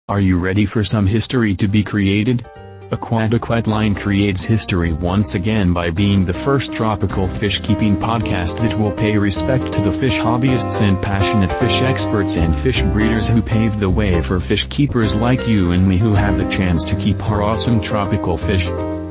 [0.07, 2.45] Are you ready for some history to be created?
[2.91, 8.77] Aquatic Wetline creates history once again by being the first tropical fish keeping podcast that
[8.77, 13.41] will pay respect to the fish hobbyists and passionate fish experts and fish breeders who
[13.41, 17.01] paved the way for fish keepers like you and me who have the chance to
[17.01, 18.61] keep our awesome tropical fish.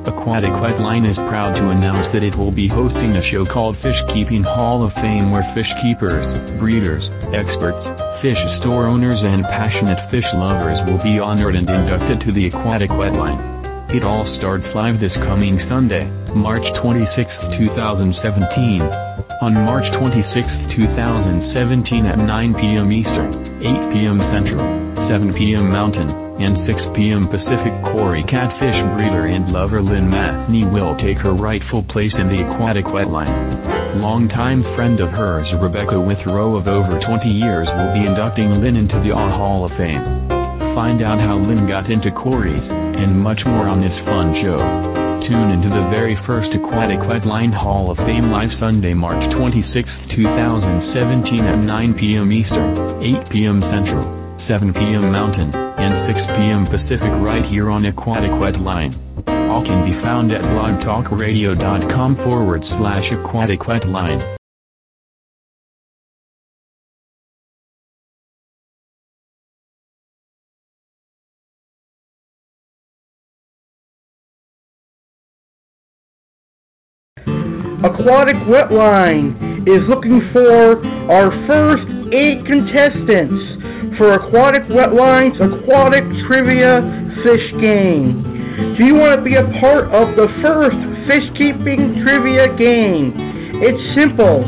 [0.06, 3.98] Aquatic Wetline is proud to announce that it will be hosting a show called Fish
[4.14, 6.22] Keeping Hall of Fame where fish keepers,
[6.62, 7.02] breeders,
[7.34, 7.82] experts,
[8.22, 12.90] fish store owners and passionate fish lovers will be honored and inducted to the Aquatic
[12.94, 13.53] Wetline.
[13.94, 16.02] It all starts live this coming Sunday,
[16.34, 17.14] March 26,
[17.62, 18.82] 2017.
[19.38, 22.90] On March 26, 2017 at 9 p.m.
[22.90, 24.18] Eastern, 8 p.m.
[24.34, 24.66] Central,
[25.06, 25.70] 7 p.m.
[25.70, 26.10] Mountain,
[26.42, 27.30] and 6 p.m.
[27.30, 32.42] Pacific Cory catfish breeder and lover Lynn Mathney will take her rightful place in the
[32.42, 33.30] aquatic wetline.
[34.02, 38.98] Longtime friend of hers Rebecca Withrow of over 20 years will be inducting Lynn into
[39.06, 40.02] the AW Hall of Fame.
[40.74, 44.58] Find out how Lynn got into Cory's, and much more on this fun show.
[45.26, 51.44] Tune into the very first Aquatic Wetline Hall of Fame live Sunday, March 26, 2017
[51.44, 52.30] at 9 p.m.
[52.30, 53.60] Eastern, 8 p.m.
[53.72, 54.04] Central,
[54.46, 55.10] 7 p.m.
[55.10, 56.68] Mountain, and 6 p.m.
[56.68, 59.00] Pacific right here on Aquatic Wetline.
[59.48, 63.60] All can be found at blogtalkradio.com forward slash aquatic.
[77.84, 80.80] Aquatic Wetline is looking for
[81.12, 81.84] our first
[82.16, 86.80] eight contestants for Aquatic Wetline's Aquatic Trivia
[87.22, 88.24] Fish Game.
[88.80, 90.80] Do you want to be a part of the first
[91.12, 93.12] fish keeping trivia game?
[93.60, 94.40] It's simple.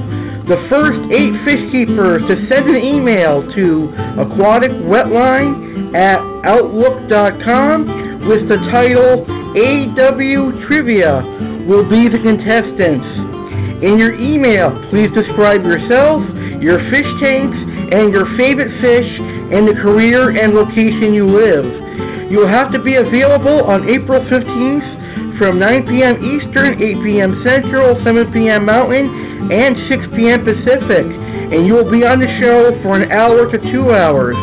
[0.48, 8.56] The first eight fish keepers to send an email to aquaticwetline at outlook.com with the
[8.72, 9.26] title
[9.60, 11.20] AW Trivia
[11.66, 13.06] will be the contestants.
[13.82, 16.22] In your email, please describe yourself,
[16.62, 17.58] your fish tanks,
[17.92, 19.10] and your favorite fish
[19.52, 21.66] and the career and location you live.
[22.30, 26.16] You will have to be available on April 15th from 9 p.m.
[26.18, 27.42] Eastern, 8 p.m.
[27.46, 28.64] Central, 7 p.m.
[28.64, 30.42] Mountain, and 6 p.m.
[30.42, 31.06] Pacific.
[31.06, 34.34] And you will be on the show for an hour to two hours.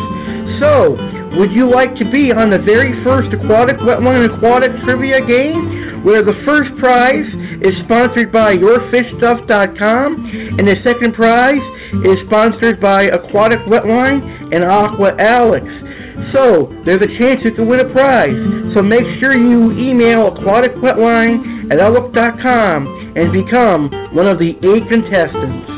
[0.60, 0.96] So,
[1.36, 6.22] would you like to be on the very first Aquatic Wetline Aquatic Trivia game, where
[6.22, 7.26] the first prize
[7.62, 11.62] is sponsored by YourFishStuff.com, and the second prize
[12.04, 15.66] is sponsored by Aquatic Wetline and Aqua Alex.
[16.32, 18.36] So, there's a chance you can win a prize.
[18.74, 25.73] So make sure you email aquaticwetline at outlook.com and become one of the eight contestants.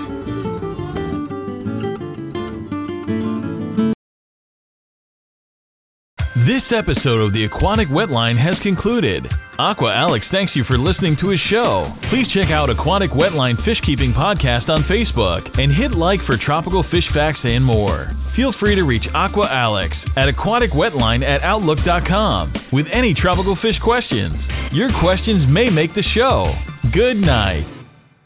[6.46, 9.26] This episode of the Aquatic Wetline has concluded.
[9.58, 11.92] Aqua Alex thanks you for listening to his show.
[12.08, 16.84] Please check out Aquatic Wetline Fish Keeping Podcast on Facebook and hit like for tropical
[16.88, 18.12] fish facts and more.
[18.36, 24.36] Feel free to reach Aqua Alex at aquaticwetline at outlook.com with any tropical fish questions.
[24.70, 26.54] Your questions may make the show.
[26.92, 27.75] Good night.